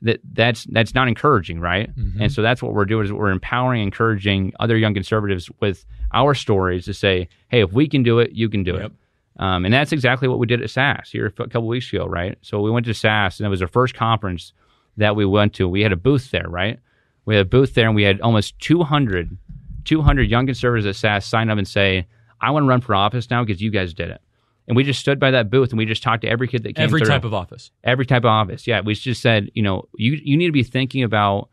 that 0.02 0.20
that's 0.32 0.64
that's 0.64 0.94
not 0.94 1.08
encouraging, 1.08 1.60
right? 1.60 1.94
Mm-hmm. 1.94 2.22
And 2.22 2.32
so 2.32 2.42
that's 2.42 2.62
what 2.62 2.72
we're 2.72 2.84
doing 2.84 3.04
is 3.04 3.12
we're 3.12 3.30
empowering, 3.30 3.82
encouraging 3.82 4.52
other 4.60 4.76
young 4.76 4.94
conservatives 4.94 5.50
with 5.60 5.84
our 6.12 6.34
stories 6.34 6.84
to 6.84 6.94
say, 6.94 7.28
hey, 7.48 7.62
if 7.62 7.72
we 7.72 7.88
can 7.88 8.02
do 8.02 8.18
it, 8.18 8.32
you 8.32 8.48
can 8.48 8.62
do 8.62 8.74
yep. 8.74 8.86
it. 8.86 8.92
Um, 9.42 9.64
and 9.64 9.72
that's 9.72 9.92
exactly 9.92 10.28
what 10.28 10.38
we 10.38 10.46
did 10.46 10.62
at 10.62 10.70
SAS 10.70 11.10
here 11.10 11.26
a 11.26 11.30
couple 11.30 11.66
weeks 11.68 11.92
ago, 11.92 12.06
right? 12.06 12.36
So 12.42 12.60
we 12.60 12.70
went 12.70 12.86
to 12.86 12.94
SAS, 12.94 13.38
and 13.38 13.46
it 13.46 13.50
was 13.50 13.62
our 13.62 13.68
first 13.68 13.94
conference 13.94 14.52
that 14.96 15.14
we 15.14 15.24
went 15.24 15.54
to. 15.54 15.68
We 15.68 15.82
had 15.82 15.92
a 15.92 15.96
booth 15.96 16.30
there, 16.32 16.48
right? 16.48 16.80
We 17.24 17.36
had 17.36 17.46
a 17.46 17.48
booth 17.48 17.74
there, 17.74 17.86
and 17.86 17.94
we 17.94 18.02
had 18.02 18.20
almost 18.20 18.58
200, 18.60 19.36
200 19.84 20.22
young 20.28 20.46
conservatives 20.46 20.86
at 20.86 20.96
SAS 20.96 21.26
sign 21.26 21.50
up 21.50 21.58
and 21.58 21.68
say, 21.68 22.06
I 22.40 22.50
want 22.50 22.64
to 22.64 22.68
run 22.68 22.80
for 22.80 22.94
office 22.94 23.30
now 23.30 23.44
because 23.44 23.62
you 23.62 23.70
guys 23.70 23.94
did 23.94 24.10
it. 24.10 24.20
And 24.68 24.76
we 24.76 24.84
just 24.84 25.00
stood 25.00 25.18
by 25.18 25.30
that 25.32 25.50
booth 25.50 25.70
and 25.70 25.78
we 25.78 25.86
just 25.86 26.02
talked 26.02 26.22
to 26.22 26.28
every 26.28 26.46
kid 26.46 26.62
that 26.62 26.68
came 26.68 26.74
to 26.74 26.82
Every 26.82 27.00
through. 27.00 27.08
type 27.08 27.24
of 27.24 27.34
office. 27.34 27.70
Every 27.82 28.06
type 28.06 28.22
of 28.22 28.26
office. 28.26 28.66
Yeah. 28.66 28.80
We 28.82 28.94
just 28.94 29.22
said, 29.22 29.50
you 29.54 29.62
know, 29.62 29.88
you, 29.96 30.20
you 30.22 30.36
need 30.36 30.46
to 30.46 30.52
be 30.52 30.62
thinking 30.62 31.02
about 31.02 31.48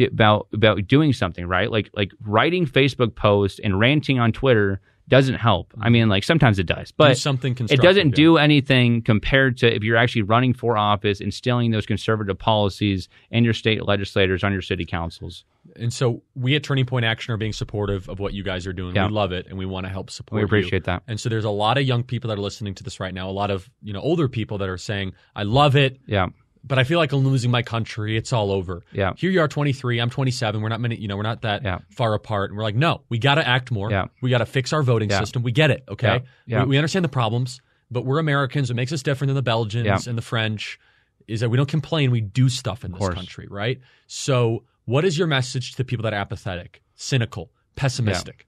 about 0.00 0.46
about 0.52 0.86
doing 0.86 1.12
something, 1.12 1.46
right? 1.46 1.70
Like 1.70 1.90
like 1.94 2.12
writing 2.24 2.64
Facebook 2.66 3.16
posts 3.16 3.58
and 3.62 3.78
ranting 3.78 4.18
on 4.18 4.32
Twitter 4.32 4.80
doesn't 5.08 5.34
help. 5.34 5.72
I 5.74 5.84
mm-hmm. 5.84 5.92
mean, 5.92 6.08
like 6.08 6.24
sometimes 6.24 6.58
it 6.58 6.66
does, 6.66 6.92
but 6.92 7.18
something 7.18 7.56
it 7.58 7.80
doesn't 7.80 8.10
yeah. 8.10 8.14
do 8.14 8.38
anything 8.38 9.02
compared 9.02 9.58
to 9.58 9.74
if 9.74 9.82
you're 9.82 9.96
actually 9.96 10.22
running 10.22 10.54
for 10.54 10.76
office, 10.76 11.20
instilling 11.20 11.70
those 11.72 11.86
conservative 11.86 12.38
policies 12.38 13.08
in 13.30 13.44
your 13.44 13.54
state 13.54 13.84
legislators 13.84 14.44
on 14.44 14.52
your 14.52 14.62
city 14.62 14.86
councils. 14.86 15.44
And 15.76 15.92
so 15.92 16.22
we 16.34 16.56
at 16.56 16.62
Turning 16.62 16.86
Point 16.86 17.04
Action 17.04 17.34
are 17.34 17.36
being 17.36 17.52
supportive 17.52 18.08
of 18.08 18.18
what 18.18 18.32
you 18.32 18.42
guys 18.42 18.66
are 18.66 18.72
doing. 18.72 18.94
Yeah. 18.94 19.06
We 19.06 19.12
love 19.12 19.32
it 19.32 19.46
and 19.48 19.58
we 19.58 19.66
want 19.66 19.86
to 19.86 19.90
help 19.90 20.10
support 20.10 20.36
We 20.36 20.40
you. 20.40 20.46
appreciate 20.46 20.84
that. 20.84 21.02
And 21.06 21.20
so 21.20 21.28
there's 21.28 21.44
a 21.44 21.50
lot 21.50 21.76
of 21.76 21.84
young 21.84 22.02
people 22.02 22.28
that 22.28 22.38
are 22.38 22.42
listening 22.42 22.74
to 22.76 22.82
this 22.82 23.00
right 23.00 23.12
now, 23.12 23.28
a 23.28 23.32
lot 23.32 23.50
of, 23.50 23.68
you 23.82 23.92
know, 23.92 24.00
older 24.00 24.28
people 24.28 24.58
that 24.58 24.68
are 24.68 24.78
saying, 24.78 25.14
I 25.34 25.42
love 25.42 25.76
it, 25.76 25.98
Yeah, 26.06 26.28
but 26.62 26.78
I 26.78 26.84
feel 26.84 26.98
like 26.98 27.12
I'm 27.12 27.20
losing 27.20 27.50
my 27.50 27.62
country. 27.62 28.16
It's 28.16 28.32
all 28.32 28.50
over. 28.52 28.82
Yeah. 28.92 29.12
Here 29.16 29.30
you 29.30 29.40
are 29.40 29.48
23, 29.48 29.98
I'm 30.00 30.10
27. 30.10 30.60
We're 30.60 30.68
not 30.68 30.80
many, 30.80 30.96
you 30.96 31.08
know, 31.08 31.16
we're 31.16 31.22
not 31.22 31.42
that 31.42 31.62
Yeah. 31.64 31.78
far 31.90 32.14
apart. 32.14 32.50
And 32.50 32.56
we're 32.58 32.64
like, 32.64 32.74
no, 32.74 33.02
we 33.08 33.18
got 33.18 33.36
to 33.36 33.46
act 33.46 33.70
more. 33.70 33.90
Yeah. 33.90 34.06
We 34.20 34.30
got 34.30 34.38
to 34.38 34.46
fix 34.46 34.72
our 34.72 34.82
voting 34.82 35.10
Yeah. 35.10 35.20
system. 35.20 35.42
We 35.42 35.52
get 35.52 35.70
it. 35.70 35.84
Okay. 35.88 36.22
Yeah. 36.46 36.64
We, 36.64 36.70
we 36.70 36.76
understand 36.78 37.04
the 37.04 37.08
problems, 37.08 37.60
but 37.90 38.04
we're 38.04 38.18
Americans. 38.18 38.68
What 38.70 38.76
makes 38.76 38.92
us 38.92 39.02
different 39.02 39.28
than 39.28 39.36
the 39.36 39.42
Belgians 39.42 40.06
and 40.06 40.16
the 40.18 40.22
French 40.22 40.78
is 41.26 41.40
that 41.40 41.48
we 41.48 41.56
don't 41.56 41.68
complain. 41.68 42.10
We 42.10 42.20
do 42.20 42.48
stuff 42.48 42.84
in 42.84 42.92
this 42.92 43.08
country, 43.08 43.46
right? 43.50 43.80
So 44.06 44.64
what 44.84 45.04
is 45.04 45.16
your 45.16 45.26
message 45.28 45.72
to 45.72 45.76
the 45.78 45.84
people 45.84 46.02
that 46.02 46.12
are 46.12 46.20
apathetic, 46.20 46.82
cynical, 46.96 47.50
pessimistic? 47.76 48.46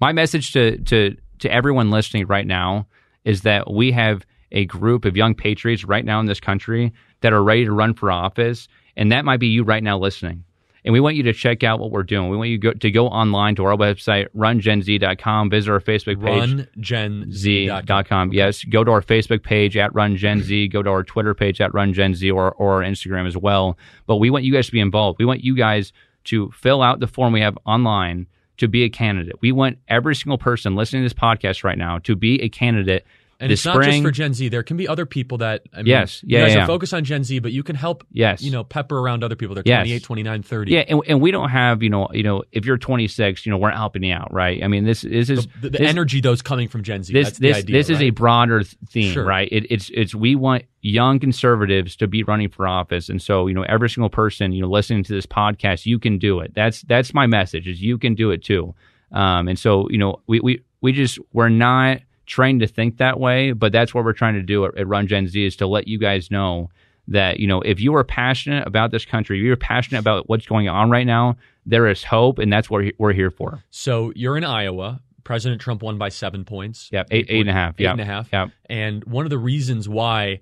my 0.00 0.12
message 0.12 0.52
to 0.52 0.76
to 0.78 1.16
to 1.38 1.50
everyone 1.50 1.90
listening 1.90 2.26
right 2.26 2.46
now 2.46 2.86
is 3.24 3.42
that 3.42 3.70
we 3.72 3.92
have 3.92 4.26
a 4.52 4.64
group 4.66 5.04
of 5.04 5.16
young 5.16 5.34
patriots 5.34 5.84
right 5.84 6.04
now 6.04 6.20
in 6.20 6.26
this 6.26 6.40
country 6.40 6.92
that 7.24 7.32
are 7.32 7.42
ready 7.42 7.64
to 7.64 7.72
run 7.72 7.94
for 7.94 8.12
office, 8.12 8.68
and 8.98 9.10
that 9.10 9.24
might 9.24 9.40
be 9.40 9.46
you 9.46 9.64
right 9.64 9.82
now 9.82 9.98
listening. 9.98 10.44
And 10.84 10.92
we 10.92 11.00
want 11.00 11.16
you 11.16 11.22
to 11.22 11.32
check 11.32 11.64
out 11.64 11.80
what 11.80 11.90
we're 11.90 12.02
doing. 12.02 12.28
We 12.28 12.36
want 12.36 12.50
you 12.50 12.58
go, 12.58 12.74
to 12.74 12.90
go 12.90 13.08
online 13.08 13.54
to 13.54 13.64
our 13.64 13.74
website, 13.74 14.28
rungenz.com, 14.36 15.48
visit 15.48 15.70
our 15.70 15.80
Facebook 15.80 16.22
page. 16.22 16.68
RunGenZ.com. 16.76 18.34
Yes. 18.34 18.62
Go 18.64 18.84
to 18.84 18.90
our 18.90 19.00
Facebook 19.00 19.42
page 19.42 19.78
at 19.78 19.94
Run 19.94 20.18
Gen 20.18 20.42
Z. 20.42 20.68
Go 20.68 20.82
to 20.82 20.90
our 20.90 21.02
Twitter 21.02 21.32
page 21.32 21.62
at 21.62 21.72
Run 21.72 21.94
Gen 21.94 22.14
Z 22.14 22.30
or, 22.30 22.52
or 22.52 22.74
our 22.74 22.82
Instagram 22.82 23.26
as 23.26 23.38
well. 23.38 23.78
But 24.06 24.16
we 24.16 24.28
want 24.28 24.44
you 24.44 24.52
guys 24.52 24.66
to 24.66 24.72
be 24.72 24.80
involved. 24.80 25.18
We 25.18 25.24
want 25.24 25.42
you 25.42 25.56
guys 25.56 25.94
to 26.24 26.50
fill 26.50 26.82
out 26.82 27.00
the 27.00 27.06
form 27.06 27.32
we 27.32 27.40
have 27.40 27.56
online 27.64 28.26
to 28.58 28.68
be 28.68 28.84
a 28.84 28.90
candidate. 28.90 29.36
We 29.40 29.52
want 29.52 29.78
every 29.88 30.14
single 30.14 30.36
person 30.36 30.76
listening 30.76 31.02
to 31.02 31.06
this 31.06 31.18
podcast 31.18 31.64
right 31.64 31.78
now 31.78 32.00
to 32.00 32.14
be 32.14 32.42
a 32.42 32.50
candidate 32.50 33.06
And 33.40 33.50
this 33.50 33.60
it's 33.60 33.66
not 33.66 33.74
spring. 33.74 33.90
just 33.90 34.02
for 34.04 34.10
Gen 34.10 34.32
Z. 34.34 34.48
There 34.48 34.62
can 34.62 34.76
be 34.76 34.86
other 34.86 35.06
people 35.06 35.38
that, 35.38 35.62
I 35.72 35.78
mean, 35.78 35.86
Yes. 35.86 36.22
you 36.24 36.38
guys 36.38 36.50
yeah, 36.52 36.56
are 36.56 36.58
yeah. 36.60 36.66
focused 36.66 36.94
on 36.94 37.04
Gen 37.04 37.24
Z, 37.24 37.40
but 37.40 37.52
you 37.52 37.62
can 37.62 37.76
help, 37.76 38.04
Yes. 38.12 38.42
you 38.42 38.50
know, 38.50 38.62
pepper 38.64 38.98
around 38.98 39.24
other 39.24 39.36
people. 39.36 39.54
They're 39.54 39.64
Yes. 39.66 39.80
28, 39.80 40.02
29, 40.02 40.42
30. 40.42 40.72
yeah, 40.72 40.84
and, 40.88 41.00
and 41.08 41.20
we 41.20 41.30
don't 41.30 41.48
have 41.50 41.82
you 41.82 41.90
know 41.90 42.08
you 42.12 42.22
know 42.22 42.44
if 42.52 42.64
you're 42.64 42.78
26, 42.78 43.44
you 43.44 43.50
know 43.50 43.58
we're 43.58 43.70
not 43.70 43.76
helping 43.78 44.02
you 44.04 44.14
out, 44.14 44.32
right? 44.32 44.62
I 44.62 44.68
mean 44.68 44.84
this 44.84 45.02
this 45.02 45.30
is 45.30 45.46
The, 45.60 45.70
the 45.70 45.78
this, 45.78 45.80
energy, 45.90 46.20
though, 46.20 46.32
is 46.32 46.42
coming 46.42 46.68
from 46.68 46.82
Gen 46.82 47.02
Z. 47.02 47.12
this 47.12 47.26
That's 47.28 47.38
this 47.38 47.56
idea, 47.58 47.76
this 47.76 47.90
is 47.90 48.00
a 48.00 48.10
broader 48.10 48.62
theme, 48.62 49.12
Sure. 49.12 49.24
right? 49.24 49.48
It, 49.50 49.66
it's 49.70 49.90
it's 49.92 50.14
we 50.14 50.34
want 50.36 50.64
young 50.80 51.18
conservatives 51.18 51.96
to 51.96 52.06
be 52.06 52.22
running 52.22 52.48
for 52.50 52.68
office, 52.68 53.08
and 53.08 53.20
so 53.20 53.46
you 53.46 53.54
know 53.54 53.62
every 53.62 53.90
single 53.90 54.10
person 54.10 54.52
you 54.52 54.62
know 54.62 54.68
listening 54.68 55.02
to 55.04 55.12
this 55.12 55.26
podcast, 55.26 55.86
you 55.86 55.98
can 55.98 56.18
do 56.18 56.40
it. 56.40 56.52
That's 56.54 56.82
that's 56.82 57.12
my 57.12 57.26
message: 57.26 57.66
is 57.68 57.82
you 57.82 57.98
can 57.98 58.14
do 58.14 58.30
it 58.30 58.44
too. 58.44 58.74
Um, 59.12 59.48
and 59.48 59.58
so 59.58 59.88
you 59.90 59.98
know 59.98 60.20
we 60.26 60.40
we 60.40 60.62
we 60.80 60.92
just 60.92 61.18
we're 61.32 61.48
not 61.48 61.98
trained 62.26 62.60
to 62.60 62.66
think 62.66 62.98
that 62.98 63.18
way, 63.20 63.52
but 63.52 63.72
that's 63.72 63.94
what 63.94 64.04
we're 64.04 64.12
trying 64.12 64.34
to 64.34 64.42
do 64.42 64.64
at, 64.66 64.76
at 64.76 64.86
Run 64.86 65.06
Gen 65.06 65.26
Z 65.28 65.44
is 65.44 65.56
to 65.56 65.66
let 65.66 65.88
you 65.88 65.98
guys 65.98 66.30
know 66.30 66.70
that 67.08 67.38
you 67.38 67.46
know 67.46 67.60
if 67.62 67.80
you 67.80 67.94
are 67.96 68.04
passionate 68.04 68.66
about 68.66 68.90
this 68.90 69.04
country, 69.04 69.38
if 69.38 69.44
you're 69.44 69.56
passionate 69.56 69.98
about 70.00 70.28
what's 70.28 70.46
going 70.46 70.68
on 70.68 70.90
right 70.90 71.06
now, 71.06 71.36
there 71.66 71.86
is 71.86 72.02
hope, 72.04 72.38
and 72.38 72.52
that's 72.52 72.70
what 72.70 72.84
we're 72.98 73.12
here 73.12 73.30
for. 73.30 73.62
So 73.70 74.12
you're 74.16 74.36
in 74.38 74.44
Iowa. 74.44 75.00
President 75.22 75.60
Trump 75.60 75.82
won 75.82 75.96
by 75.96 76.10
seven 76.10 76.44
points. 76.44 76.90
Yep, 76.92 77.08
eight- 77.10 77.26
eight 77.30 77.40
and 77.40 77.48
a 77.50 77.52
half. 77.54 77.74
Eight 77.78 77.84
Yep, 77.84 77.92
and 77.92 78.00
a 78.00 78.04
half. 78.04 78.28
yep. 78.32 78.50
And 78.68 79.02
one 79.04 79.24
of 79.24 79.30
the 79.30 79.38
reasons 79.38 79.88
why 79.88 80.40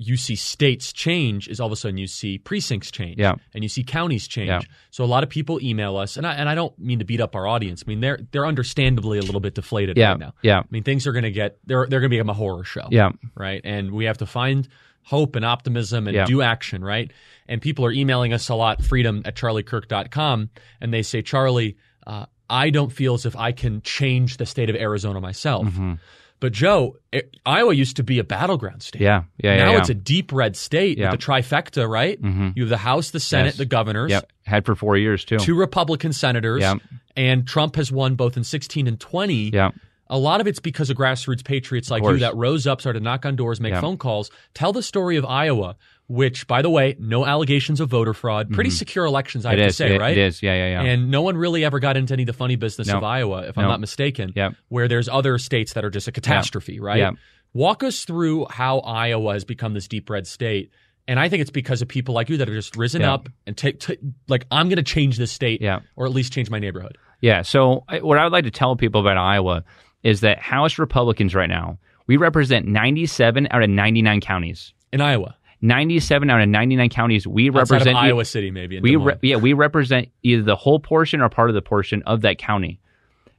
you 0.00 0.16
see 0.16 0.36
states 0.36 0.92
change 0.92 1.48
is 1.48 1.58
all 1.60 1.66
of 1.66 1.72
a 1.72 1.76
sudden 1.76 1.98
you 1.98 2.06
see 2.06 2.38
precincts 2.38 2.90
change. 2.90 3.18
Yep. 3.18 3.40
And 3.52 3.64
you 3.64 3.68
see 3.68 3.82
counties 3.82 4.28
change. 4.28 4.48
Yep. 4.48 4.62
So 4.90 5.02
a 5.02 5.06
lot 5.06 5.24
of 5.24 5.28
people 5.28 5.60
email 5.60 5.96
us, 5.96 6.16
and 6.16 6.26
I, 6.26 6.34
and 6.34 6.48
I 6.48 6.54
don't 6.54 6.78
mean 6.78 7.00
to 7.00 7.04
beat 7.04 7.20
up 7.20 7.34
our 7.34 7.46
audience. 7.46 7.82
I 7.84 7.88
mean, 7.88 8.00
they're 8.00 8.20
they're 8.30 8.46
understandably 8.46 9.18
a 9.18 9.22
little 9.22 9.40
bit 9.40 9.54
deflated 9.54 9.96
Yeah, 9.96 10.10
right 10.10 10.18
now. 10.20 10.34
yeah. 10.42 10.60
I 10.60 10.64
mean, 10.70 10.84
things 10.84 11.06
are 11.06 11.12
going 11.12 11.24
to 11.24 11.32
get, 11.32 11.58
they're, 11.66 11.86
they're 11.88 12.00
going 12.00 12.10
to 12.10 12.16
become 12.16 12.30
a 12.30 12.34
horror 12.34 12.62
show. 12.64 12.86
Yeah. 12.90 13.10
Right. 13.34 13.60
And 13.64 13.90
we 13.92 14.04
have 14.04 14.18
to 14.18 14.26
find 14.26 14.68
hope 15.02 15.36
and 15.36 15.44
optimism 15.44 16.06
and 16.06 16.14
Yeah. 16.14 16.26
do 16.26 16.42
action, 16.42 16.84
right? 16.84 17.10
And 17.48 17.60
people 17.60 17.84
are 17.84 17.92
emailing 17.92 18.32
us 18.32 18.48
a 18.50 18.54
lot, 18.54 18.82
freedom 18.84 19.22
at 19.24 19.34
charliekirk.com, 19.36 20.50
and 20.80 20.92
they 20.94 21.02
say, 21.02 21.22
Charlie, 21.22 21.76
uh, 22.06 22.26
I 22.50 22.70
don't 22.70 22.90
feel 22.90 23.14
as 23.14 23.26
if 23.26 23.36
I 23.36 23.52
can 23.52 23.82
change 23.82 24.36
the 24.38 24.46
state 24.46 24.70
of 24.70 24.76
Arizona 24.76 25.20
myself. 25.20 25.66
Mm-hmm. 25.66 25.94
But 26.40 26.52
Joe, 26.52 26.96
it, 27.10 27.36
Iowa 27.44 27.74
used 27.74 27.96
to 27.96 28.02
be 28.04 28.18
a 28.20 28.24
battleground 28.24 28.82
state. 28.82 29.02
Yeah, 29.02 29.24
yeah, 29.42 29.56
yeah. 29.56 29.64
now 29.64 29.72
yeah. 29.72 29.78
it's 29.78 29.88
a 29.88 29.94
deep 29.94 30.32
red 30.32 30.56
state 30.56 30.96
Yeah. 30.98 31.10
with 31.10 31.20
the 31.20 31.26
trifecta, 31.26 31.88
right? 31.88 32.20
Mhm. 32.22 32.52
You 32.56 32.62
have 32.62 32.70
the 32.70 32.76
House, 32.76 33.10
the 33.10 33.18
Senate, 33.20 33.46
Yes. 33.46 33.56
the 33.56 33.64
governors, 33.66 34.10
Yep, 34.10 34.30
had 34.44 34.64
for 34.64 34.74
four 34.76 34.96
years 34.96 35.24
too. 35.24 35.38
two 35.38 35.56
Republican 35.56 36.12
senators, 36.12 36.60
Yep. 36.60 36.78
and 37.16 37.46
Trump 37.46 37.74
has 37.76 37.90
won 37.90 38.14
both 38.14 38.36
in 38.36 38.44
16 38.44 38.86
and 38.86 39.00
20. 39.00 39.50
Yeah, 39.52 39.70
A 40.10 40.16
lot 40.18 40.40
of 40.40 40.46
it's 40.46 40.58
because 40.60 40.88
of 40.90 40.96
grassroots 40.96 41.44
patriots 41.44 41.90
like 41.90 42.02
you 42.02 42.18
that 42.18 42.34
rose 42.36 42.66
up, 42.66 42.80
started 42.80 43.00
to 43.00 43.04
knock 43.04 43.26
on 43.26 43.36
doors, 43.36 43.60
make 43.60 43.72
Yeah. 43.72 43.80
phone 43.80 43.98
calls. 43.98 44.30
Tell 44.54 44.72
the 44.72 44.82
story 44.82 45.16
of 45.16 45.24
Iowa, 45.26 45.76
which, 46.06 46.46
by 46.46 46.62
the 46.62 46.70
way, 46.70 46.96
no 46.98 47.26
allegations 47.26 47.78
of 47.80 47.90
voter 47.90 48.14
fraud. 48.14 48.50
Pretty 48.50 48.70
secure 48.70 49.04
elections, 49.04 49.44
I 49.44 49.50
Mm-hmm. 49.50 49.58
it 49.58 49.60
have 49.60 49.68
is. 49.68 49.76
to 49.76 49.82
say, 49.84 49.94
it, 49.94 50.00
right? 50.00 50.16
it 50.16 50.18
is. 50.26 50.42
Yeah, 50.42 50.54
yeah, 50.54 50.82
yeah. 50.82 50.90
And 50.90 51.10
no 51.10 51.20
one 51.20 51.36
really 51.36 51.64
ever 51.64 51.78
got 51.78 51.96
into 51.98 52.14
any 52.14 52.22
of 52.22 52.26
the 52.28 52.32
funny 52.32 52.56
business 52.56 52.88
No. 52.88 52.96
of 52.98 53.04
Iowa, 53.04 53.46
if 53.48 53.58
I'm 53.58 53.66
not 53.68 53.80
mistaken, 53.80 54.32
Yep. 54.34 54.54
where 54.68 54.88
there's 54.88 55.08
other 55.08 55.36
states 55.38 55.74
that 55.74 55.84
are 55.84 55.90
just 55.90 56.08
a 56.08 56.12
catastrophe, 56.12 56.80
right? 56.80 56.98
Yep. 56.98 57.14
Walk 57.52 57.82
us 57.82 58.04
through 58.04 58.46
how 58.50 58.78
Iowa 58.80 59.34
has 59.34 59.44
become 59.44 59.74
this 59.74 59.88
deep 59.88 60.08
red 60.08 60.26
state. 60.26 60.70
And 61.06 61.18
I 61.18 61.28
think 61.30 61.40
it's 61.42 61.50
because 61.50 61.80
of 61.82 61.88
people 61.88 62.14
like 62.14 62.28
you 62.28 62.36
that 62.38 62.48
have 62.48 62.54
just 62.54 62.76
risen 62.76 63.00
Yeah. 63.02 63.14
up 63.14 63.28
and 63.46 63.56
take, 63.56 63.80
t- 63.80 63.96
like, 64.28 64.46
I'm 64.50 64.68
going 64.68 64.76
to 64.76 64.82
change 64.82 65.16
this 65.16 65.32
state 65.32 65.60
Yeah. 65.62 65.80
or 65.96 66.04
at 66.06 66.12
least 66.12 66.32
change 66.34 66.50
my 66.50 66.58
neighborhood. 66.58 66.96
Yeah. 67.22 67.40
So 67.42 67.84
I- 67.88 68.00
what 68.00 68.18
I 68.18 68.24
would 68.24 68.32
like 68.32 68.44
to 68.44 68.50
tell 68.50 68.76
people 68.76 69.00
about 69.00 69.16
Iowa 69.16 69.64
is 70.02 70.20
that 70.20 70.38
House 70.38 70.78
Republicans 70.78 71.34
right 71.34 71.48
now 71.48 71.78
we 72.08 72.16
represent 72.16 72.66
97 72.66 73.46
out 73.50 73.62
of 73.62 73.70
99 73.70 74.20
counties. 74.20 74.72
In 74.92 75.00
Iowa, 75.00 75.36
97 75.60 76.30
out 76.30 76.40
of 76.40 76.48
99 76.48 76.88
counties 76.88 77.26
we 77.26 77.48
outside 77.50 77.76
represent. 77.76 77.96
Iowa 77.96 78.24
City, 78.24 78.50
maybe. 78.50 78.78
in 78.78 78.82
we 78.82 78.96
re- 78.96 79.18
yeah 79.22 79.36
we 79.36 79.52
represent 79.52 80.08
either 80.22 80.42
the 80.42 80.56
whole 80.56 80.80
portion 80.80 81.20
or 81.20 81.28
part 81.28 81.50
of 81.50 81.54
the 81.54 81.62
portion 81.62 82.02
of 82.02 82.22
that 82.22 82.38
county. 82.38 82.80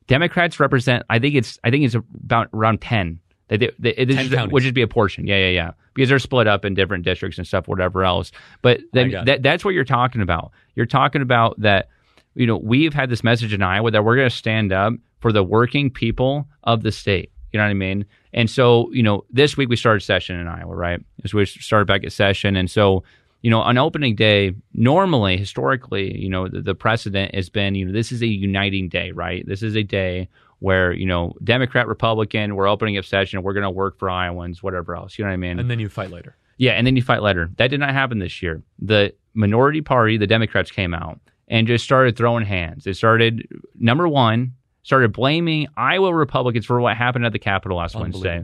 Democrats 0.08 0.60
represent. 0.60 1.04
I 1.10 1.20
think 1.20 1.36
it's 1.36 1.60
I 1.64 1.70
think 1.72 1.86
it's 1.86 1.96
about 1.96 2.50
around 2.54 2.82
10. 2.82 3.20
They, 3.48 3.58
they, 3.58 3.72
they, 3.80 3.90
it 3.92 4.06
10 4.06 4.18
just, 4.18 4.32
counties. 4.32 4.54
would 4.54 4.64
just 4.64 4.76
be 4.76 4.82
a 4.84 4.88
portion. 4.88 5.26
Yeah, 5.28 5.38
yeah, 5.38 5.50
yeah. 5.50 5.72
Because 5.94 6.10
they're 6.10 6.20
split 6.20 6.48
up 6.48 6.66
in 6.66 6.76
different 6.76 7.04
districts 7.04 7.38
and 7.38 7.48
stuff, 7.48 7.68
whatever 7.68 8.04
else. 8.04 8.32
But 8.62 8.82
then 8.94 9.12
that, 9.26 9.42
that's 9.42 9.66
what 9.66 9.74
you're 9.74 9.84
talking 9.84 10.22
about. 10.22 10.52
You're 10.76 10.86
talking 10.86 11.22
about 11.22 11.60
that, 11.60 11.90
you 12.36 12.46
know, 12.46 12.58
we've 12.58 12.94
had 12.94 13.10
this 13.10 13.24
message 13.24 13.54
in 13.54 13.64
Iowa 13.64 13.90
that 13.92 14.06
we're 14.06 14.16
going 14.16 14.30
to 14.30 14.36
stand 14.36 14.72
up 14.72 14.94
for 15.20 15.32
the 15.32 15.44
working 15.44 15.90
people 15.90 16.48
of 16.64 16.84
the 16.84 16.92
state. 16.92 17.32
You 17.52 17.58
know 17.58 17.66
what 17.66 17.72
I 17.72 17.76
mean? 17.76 18.06
And 18.34 18.50
so, 18.50 18.92
you 18.92 19.02
know, 19.02 19.26
this 19.32 19.58
week 19.58 19.70
we 19.70 19.76
started 19.76 20.02
session 20.02 20.40
in 20.40 20.48
Iowa, 20.48 20.76
right? 20.76 21.02
So 21.26 21.38
we 21.38 21.46
started 21.46 21.86
back 21.86 22.04
at 22.04 22.12
session. 22.12 22.56
And 22.56 22.70
so, 22.70 23.04
you 23.42 23.50
know, 23.50 23.62
on 23.62 23.78
opening 23.78 24.16
day, 24.16 24.54
normally, 24.74 25.38
historically, 25.38 26.16
you 26.18 26.30
know, 26.30 26.48
the, 26.48 26.62
the 26.62 26.76
precedent 26.76 27.34
has 27.34 27.50
been, 27.50 27.74
you 27.74 27.86
know, 27.86 27.92
this 27.92 28.12
is 28.12 28.22
a 28.22 28.28
uniting 28.28 28.90
day, 28.90 29.12
right? 29.12 29.46
This 29.48 29.64
is 29.64 29.76
a 29.76 29.84
day 29.84 30.30
where, 30.60 30.92
you 30.92 31.06
know, 31.06 31.34
Democrat, 31.44 31.88
Republican, 31.88 32.56
we're 32.56 32.68
opening 32.68 32.98
up 32.98 33.06
session, 33.06 33.42
we're 33.42 33.54
going 33.54 33.64
to 33.64 33.70
work 33.70 33.98
for 33.98 34.10
Iowans, 34.10 34.62
whatever 34.62 34.96
else. 34.96 35.18
You 35.18 35.24
know 35.24 35.30
what 35.30 35.36
I 35.36 35.38
mean? 35.38 35.60
and 35.60 35.72
then 35.72 35.80
you 35.80 35.90
fight 35.90 36.12
later. 36.12 36.36
Yeah, 36.58 36.74
and 36.74 36.86
then 36.86 36.98
you 36.98 37.02
fight 37.02 37.22
later. 37.22 37.50
That 37.56 37.70
did 37.70 37.80
not 37.80 37.94
happen 37.94 38.20
this 38.20 38.42
year. 38.42 38.62
The 38.80 39.14
minority 39.34 39.82
party, 39.82 40.18
the 40.18 40.28
Democrats, 40.28 40.70
came 40.70 40.94
out 40.94 41.20
and 41.48 41.66
just 41.66 41.86
started 41.86 42.18
throwing 42.18 42.46
hands. 42.46 42.84
They 42.84 42.92
started, 42.92 43.48
number 43.80 44.08
one, 44.10 44.56
started 44.90 45.14
blaming 45.14 45.68
Iowa 45.78 46.12
Republicans 46.12 46.66
for 46.66 46.82
what 46.82 46.98
happened 46.98 47.24
at 47.24 47.32
the 47.32 47.38
Capitol 47.38 47.78
last 47.78 47.94
Wednesday. 47.94 48.44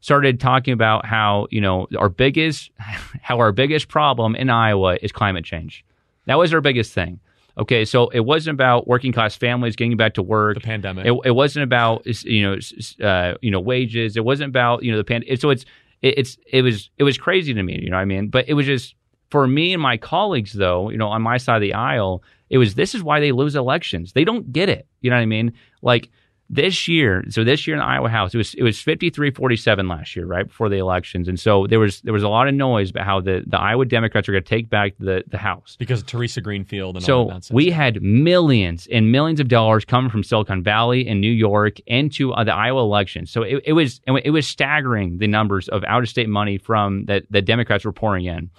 Started 0.00 0.40
talking 0.40 0.72
about 0.72 1.06
how, 1.06 1.46
you 1.52 1.60
know, 1.60 1.86
our 1.96 2.08
biggest, 2.08 2.72
how 3.22 3.38
our 3.38 3.52
biggest 3.52 3.86
problem 3.86 4.34
in 4.34 4.50
Iowa 4.50 4.98
is 5.00 5.12
climate 5.12 5.44
change. 5.44 5.84
That 6.26 6.36
was 6.36 6.52
our 6.52 6.60
biggest 6.60 6.92
thing. 6.94 7.20
Okay, 7.56 7.84
so 7.84 8.08
it 8.08 8.20
wasn't 8.20 8.54
about 8.54 8.88
working 8.88 9.12
class 9.12 9.36
families 9.36 9.76
getting 9.76 9.96
back 9.96 10.14
to 10.14 10.22
work. 10.22 10.56
The 10.56 10.60
pandemic. 10.62 11.06
It, 11.06 11.16
it 11.24 11.30
wasn't 11.30 11.62
about 11.62 12.04
you 12.24 12.42
know 12.42 13.06
uh, 13.06 13.34
you 13.40 13.52
know 13.52 13.60
wages. 13.60 14.16
It 14.16 14.24
wasn't 14.24 14.48
about 14.48 14.82
you 14.82 14.90
know 14.90 14.98
the 14.98 15.04
pan. 15.04 15.22
So 15.38 15.50
it's 15.50 15.64
it, 16.02 16.18
it's 16.18 16.38
it 16.52 16.62
was 16.62 16.90
it 16.98 17.04
was 17.04 17.16
crazy 17.18 17.54
to 17.54 17.62
me. 17.62 17.80
You 17.80 17.90
know 17.90 17.96
what 17.96 18.02
I 18.02 18.04
mean? 18.04 18.28
But 18.30 18.48
it 18.48 18.54
was 18.54 18.66
just 18.66 18.96
for 19.30 19.46
me 19.46 19.74
and 19.74 19.82
my 19.82 19.96
colleagues 19.96 20.52
though. 20.52 20.90
You 20.90 20.98
know, 20.98 21.08
on 21.08 21.22
my 21.22 21.36
side 21.36 21.56
of 21.56 21.62
the 21.62 21.74
aisle, 21.74 22.22
it 22.50 22.58
was 22.58 22.74
this 22.74 22.94
is 22.94 23.02
why 23.02 23.20
they 23.20 23.32
lose 23.32 23.54
elections. 23.54 24.12
They 24.12 24.24
don't 24.24 24.52
get 24.52 24.68
it. 24.68 24.86
You 25.00 25.10
know 25.10 25.16
what 25.16 25.22
I 25.22 25.26
mean? 25.26 25.52
Like 25.82 26.10
this 26.50 26.88
year, 26.88 27.24
so 27.28 27.44
this 27.44 27.66
year 27.66 27.76
in 27.76 27.80
the 27.80 27.84
Iowa 27.86 28.08
House, 28.08 28.34
it 28.34 28.38
was 28.38 28.54
it 28.54 28.62
was 28.62 28.78
53-47 28.78 29.90
last 29.90 30.16
year, 30.16 30.24
right 30.24 30.46
before 30.46 30.70
the 30.70 30.76
elections, 30.76 31.28
and 31.28 31.38
so 31.38 31.66
there 31.66 31.78
was 31.78 32.00
there 32.02 32.14
was 32.14 32.22
a 32.22 32.28
lot 32.28 32.48
of 32.48 32.54
noise 32.54 32.90
about 32.90 33.04
how 33.04 33.20
the, 33.20 33.44
the 33.46 33.58
Iowa 33.58 33.84
Democrats 33.84 34.28
are 34.28 34.32
going 34.32 34.42
to 34.44 34.48
take 34.48 34.70
back 34.70 34.94
the 34.98 35.24
the 35.26 35.36
House 35.36 35.76
because 35.78 36.00
of 36.00 36.06
Theresa 36.06 36.40
Greenfield 36.40 36.96
and 36.96 37.04
all 37.04 37.06
so 37.06 37.24
that 37.24 37.32
nonsense. 37.32 37.54
we 37.54 37.70
had 37.70 38.00
millions 38.02 38.88
and 38.90 39.12
millions 39.12 39.40
of 39.40 39.48
dollars 39.48 39.84
coming 39.84 40.10
from 40.10 40.24
Silicon 40.24 40.62
Valley 40.62 41.06
and 41.06 41.20
New 41.20 41.30
York 41.30 41.80
into 41.86 42.32
uh, 42.32 42.44
the 42.44 42.54
Iowa 42.54 42.80
election. 42.80 43.26
So 43.26 43.42
it, 43.42 43.62
it 43.66 43.72
was 43.74 44.00
it 44.06 44.30
was 44.30 44.46
staggering 44.48 45.18
the 45.18 45.26
numbers 45.26 45.68
of 45.68 45.84
out 45.84 46.02
of 46.02 46.08
state 46.08 46.30
money 46.30 46.56
from 46.56 47.04
that 47.06 47.24
the 47.30 47.42
Democrats 47.42 47.84
were 47.84 47.92
pouring 47.92 48.24
in. 48.24 48.50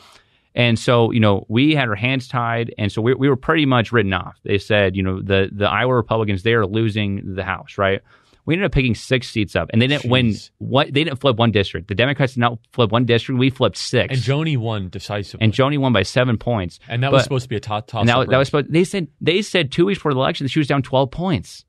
And 0.55 0.79
so, 0.79 1.11
you 1.11 1.19
know, 1.19 1.45
we 1.47 1.75
had 1.75 1.87
our 1.89 1.95
hands 1.95 2.27
tied, 2.27 2.73
and 2.77 2.91
so 2.91 3.01
we, 3.01 3.13
we 3.13 3.29
were 3.29 3.35
pretty 3.35 3.65
much 3.65 3.91
written 3.91 4.13
off. 4.13 4.37
They 4.43 4.57
said, 4.57 4.95
you 4.95 5.03
know, 5.03 5.21
the 5.21 5.49
the 5.51 5.69
Iowa 5.69 5.93
Republicans 5.95 6.43
they 6.43 6.53
are 6.53 6.65
losing 6.65 7.35
the 7.35 7.43
House, 7.43 7.77
right? 7.77 8.01
We 8.45 8.55
ended 8.55 8.65
up 8.65 8.71
picking 8.71 8.95
six 8.95 9.29
seats 9.29 9.55
up, 9.55 9.69
and 9.71 9.79
they 9.79 9.85
didn't 9.85 10.09
win. 10.09 10.33
What 10.57 10.87
they 10.91 11.03
didn't 11.03 11.19
flip 11.19 11.35
one 11.37 11.51
district. 11.51 11.87
The 11.87 11.93
Democrats 11.93 12.33
did 12.33 12.39
not 12.39 12.57
flip 12.73 12.91
one 12.91 13.05
district. 13.05 13.37
We 13.37 13.51
flipped 13.51 13.77
six, 13.77 14.11
and 14.11 14.19
Joni 14.23 14.57
won 14.57 14.89
decisively. 14.89 15.43
and 15.43 15.53
Joni 15.53 15.77
won 15.77 15.93
by 15.93 16.01
seven 16.01 16.35
points. 16.35 16.79
And 16.87 17.03
that 17.03 17.11
was 17.11 17.23
supposed 17.23 17.43
to 17.43 17.49
be 17.49 17.57
a 17.57 17.59
top 17.59 17.85
toss. 17.85 17.99
and 18.01 18.09
that, 18.09 18.17
was- 18.17 18.27
that 18.29 18.37
was 18.37 18.47
supposed. 18.47 18.73
They 18.73 18.83
said 18.85 19.07
they 19.21 19.43
said 19.43 19.71
two 19.71 19.85
weeks 19.85 19.99
before 19.99 20.13
the 20.15 20.19
election 20.19 20.45
that 20.45 20.49
she 20.49 20.59
was 20.59 20.67
down 20.67 20.81
twelve 20.81 21.11
points. 21.11 21.63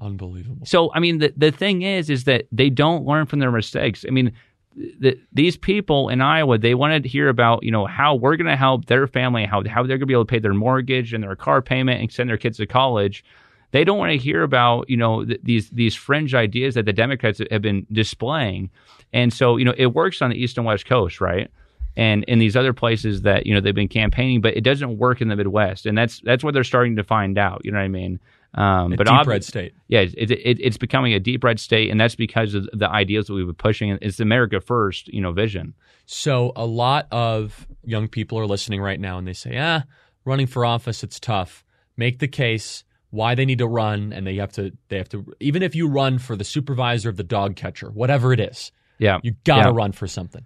unbelievable. 0.00 0.66
So 0.66 0.90
I 0.92 0.98
mean, 1.00 1.18
the 1.18 1.32
the 1.36 1.52
thing 1.52 1.82
is, 1.82 2.10
is 2.10 2.24
that 2.24 2.46
they 2.50 2.70
don't 2.70 3.04
learn 3.06 3.26
from 3.26 3.38
their 3.38 3.52
mistakes. 3.52 4.04
I 4.06 4.10
mean, 4.10 4.32
the, 4.76 5.18
these 5.32 5.56
people 5.56 6.08
in 6.10 6.20
Iowa, 6.20 6.58
they 6.58 6.74
wanted 6.74 7.02
to 7.04 7.08
hear 7.08 7.28
about 7.28 7.62
you 7.62 7.70
know 7.70 7.86
how 7.86 8.14
we're 8.14 8.36
going 8.36 8.46
to 8.46 8.56
help 8.56 8.86
their 8.86 9.06
family, 9.06 9.46
how 9.46 9.64
how 9.66 9.82
they're 9.82 9.96
going 9.96 10.00
to 10.00 10.06
be 10.06 10.12
able 10.12 10.26
to 10.26 10.30
pay 10.30 10.38
their 10.38 10.54
mortgage 10.54 11.12
and 11.14 11.24
their 11.24 11.36
car 11.36 11.62
payment 11.62 12.00
and 12.00 12.12
send 12.12 12.28
their 12.28 12.36
kids 12.36 12.58
to 12.58 12.66
college. 12.66 13.24
They 13.72 13.84
don't 13.84 13.98
want 13.98 14.12
to 14.12 14.18
hear 14.18 14.42
about 14.42 14.88
you 14.90 14.96
know 14.96 15.24
th- 15.24 15.40
these 15.42 15.70
these 15.70 15.94
fringe 15.94 16.34
ideas 16.34 16.74
that 16.74 16.84
the 16.84 16.92
Democrats 16.92 17.40
have 17.50 17.62
been 17.62 17.86
displaying, 17.90 18.70
and 19.12 19.32
so 19.32 19.56
you 19.56 19.64
know 19.64 19.74
it 19.76 19.94
works 19.94 20.20
on 20.20 20.30
the 20.30 20.36
east 20.36 20.58
and 20.58 20.66
west 20.66 20.86
coast, 20.86 21.20
right? 21.20 21.50
And 21.96 22.24
in 22.24 22.38
these 22.38 22.56
other 22.56 22.74
places 22.74 23.22
that 23.22 23.46
you 23.46 23.54
know 23.54 23.60
they've 23.60 23.74
been 23.74 23.88
campaigning, 23.88 24.42
but 24.42 24.56
it 24.56 24.62
doesn't 24.62 24.98
work 24.98 25.22
in 25.22 25.28
the 25.28 25.36
Midwest, 25.36 25.86
and 25.86 25.96
that's 25.96 26.20
that's 26.20 26.44
what 26.44 26.52
they're 26.52 26.64
starting 26.64 26.96
to 26.96 27.04
find 27.04 27.38
out. 27.38 27.62
You 27.64 27.72
know 27.72 27.78
what 27.78 27.84
I 27.84 27.88
mean? 27.88 28.20
Um, 28.56 28.92
A 28.94 28.96
but 28.96 29.06
deep 29.06 29.14
obvi- 29.14 29.26
red 29.26 29.44
state. 29.44 29.74
yeah, 29.88 30.00
it, 30.00 30.30
it, 30.30 30.58
it's 30.60 30.78
becoming 30.78 31.12
a 31.12 31.20
deep 31.20 31.44
red 31.44 31.60
state, 31.60 31.90
and 31.90 32.00
that's 32.00 32.14
because 32.14 32.54
of 32.54 32.66
the 32.72 32.88
ideals 32.88 33.26
that 33.26 33.34
we've 33.34 33.44
been 33.46 33.54
pushing. 33.54 33.98
It's 34.00 34.18
America 34.18 34.60
first, 34.60 35.08
you 35.08 35.20
know, 35.20 35.32
vision. 35.32 35.74
So 36.06 36.52
a 36.56 36.64
lot 36.64 37.06
of 37.10 37.66
young 37.84 38.08
people 38.08 38.38
are 38.38 38.46
listening 38.46 38.80
right 38.80 38.98
now, 38.98 39.18
and 39.18 39.26
they 39.28 39.34
say, 39.34 39.58
"Ah, 39.58 39.84
running 40.24 40.46
for 40.46 40.64
office, 40.64 41.04
it's 41.04 41.20
tough." 41.20 41.64
Make 41.98 42.18
the 42.18 42.28
case 42.28 42.82
why 43.10 43.34
they 43.34 43.44
need 43.44 43.58
to 43.58 43.66
run, 43.66 44.12
and 44.12 44.26
they 44.26 44.36
have 44.36 44.52
to. 44.52 44.72
They 44.88 44.96
have 44.98 45.08
to. 45.10 45.26
Even 45.40 45.62
if 45.62 45.74
you 45.74 45.88
run 45.88 46.18
for 46.18 46.34
the 46.34 46.44
supervisor 46.44 47.08
of 47.10 47.16
the 47.16 47.22
dog 47.24 47.56
catcher, 47.56 47.90
whatever 47.90 48.32
it 48.32 48.40
is, 48.40 48.72
Yeah, 48.98 49.18
you 49.22 49.32
got 49.44 49.62
to 49.64 49.68
Yeah. 49.68 49.74
run 49.74 49.92
for 49.92 50.06
something. 50.06 50.44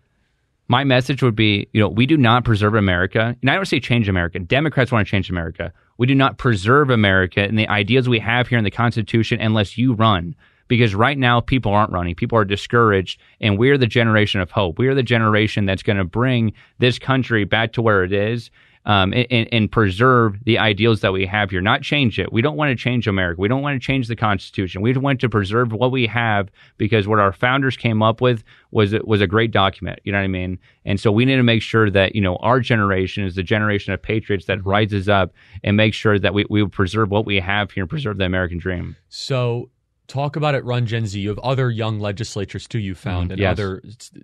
My 0.66 0.84
message 0.84 1.20
would 1.22 1.34
be, 1.34 1.68
you 1.72 1.80
know, 1.80 1.88
we 1.88 2.06
do 2.06 2.16
not 2.16 2.44
preserve 2.44 2.74
America, 2.74 3.36
and 3.40 3.50
I 3.50 3.54
don't 3.56 3.64
say 3.66 3.80
change 3.80 4.08
America. 4.08 4.38
Democrats 4.38 4.92
want 4.92 5.06
to 5.06 5.10
change 5.10 5.28
America. 5.30 5.72
We 6.00 6.06
do 6.06 6.14
not 6.14 6.38
preserve 6.38 6.88
America 6.88 7.42
and 7.42 7.58
the 7.58 7.68
ideas 7.68 8.08
we 8.08 8.20
have 8.20 8.48
here 8.48 8.56
in 8.56 8.64
the 8.64 8.70
Constitution 8.70 9.38
unless 9.38 9.76
you 9.76 9.92
run. 9.92 10.34
Because 10.66 10.94
right 10.94 11.18
now, 11.18 11.40
people 11.40 11.74
aren't 11.74 11.92
running. 11.92 12.14
People 12.14 12.38
are 12.38 12.44
discouraged, 12.46 13.20
and 13.38 13.58
we're 13.58 13.76
the 13.76 13.86
generation 13.86 14.40
of 14.40 14.50
hope. 14.50 14.78
We 14.78 14.88
are 14.88 14.94
the 14.94 15.02
generation 15.02 15.66
that's 15.66 15.82
going 15.82 15.98
to 15.98 16.04
bring 16.04 16.54
this 16.78 16.98
country 16.98 17.44
back 17.44 17.74
to 17.74 17.82
where 17.82 18.02
it 18.02 18.14
is 18.14 18.50
um, 18.86 19.12
and, 19.12 19.48
and 19.52 19.70
preserve 19.70 20.42
the 20.44 20.58
ideals 20.58 21.00
that 21.02 21.12
we 21.12 21.26
have 21.26 21.50
here, 21.50 21.60
not 21.60 21.82
change 21.82 22.18
it. 22.18 22.32
We 22.32 22.40
don't 22.40 22.56
want 22.56 22.70
to 22.70 22.76
change 22.82 23.06
America. 23.06 23.40
We 23.40 23.48
don't 23.48 23.60
want 23.60 23.80
to 23.80 23.84
change 23.84 24.08
the 24.08 24.16
Constitution. 24.16 24.80
We 24.80 24.96
want 24.96 25.20
to 25.20 25.28
preserve 25.28 25.72
what 25.72 25.92
we 25.92 26.06
have 26.06 26.50
because 26.78 27.06
what 27.06 27.18
our 27.18 27.32
founders 27.32 27.76
came 27.76 28.02
up 28.02 28.20
with 28.20 28.42
was 28.70 28.94
was 29.04 29.20
a 29.20 29.26
great 29.26 29.50
document. 29.50 30.00
You 30.04 30.12
know 30.12 30.18
what 30.18 30.24
I 30.24 30.28
mean? 30.28 30.58
And 30.84 30.98
so 30.98 31.12
we 31.12 31.24
need 31.24 31.36
to 31.36 31.42
make 31.42 31.62
sure 31.62 31.90
that 31.90 32.14
you 32.14 32.20
know 32.20 32.36
our 32.36 32.60
generation 32.60 33.24
is 33.24 33.34
the 33.34 33.42
generation 33.42 33.92
of 33.92 34.00
patriots 34.00 34.46
that 34.46 34.64
rises 34.64 35.08
up 35.08 35.32
and 35.62 35.76
makes 35.76 35.96
sure 35.96 36.18
that 36.18 36.32
we, 36.32 36.46
we 36.48 36.66
preserve 36.66 37.10
what 37.10 37.26
we 37.26 37.38
have 37.40 37.70
here 37.70 37.82
and 37.82 37.90
preserve 37.90 38.16
the 38.16 38.24
American 38.24 38.58
dream. 38.58 38.96
So 39.08 39.68
talk 40.10 40.36
about 40.36 40.54
it. 40.54 40.64
Run 40.64 40.86
Gen 40.86 41.06
Z. 41.06 41.18
You 41.18 41.28
have 41.30 41.38
other 41.40 41.70
young 41.70 42.00
legislators 42.00 42.66
too. 42.66 42.78
You 42.78 42.94
found 42.94 43.28
Mhm, 43.28 43.32
and 43.32 43.40
yes. 43.40 43.52
other 43.52 43.82